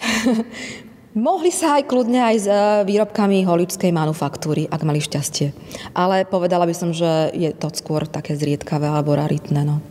mohli 1.14 1.50
sa 1.50 1.78
aj 1.78 1.88
kľudne 1.90 2.20
aj 2.22 2.36
s 2.36 2.46
e, 2.46 2.54
výrobkami 2.86 3.42
holičskej 3.42 3.90
manufaktúry, 3.90 4.66
ak 4.70 4.86
mali 4.86 5.02
šťastie. 5.02 5.52
Ale 5.94 6.26
povedala 6.26 6.66
by 6.66 6.74
som, 6.74 6.90
že 6.94 7.34
je 7.34 7.50
to 7.54 7.70
skôr 7.74 8.06
také 8.06 8.38
zriedkavé 8.38 8.86
alebo 8.86 9.18
raritné. 9.18 9.62
No. 9.66 9.82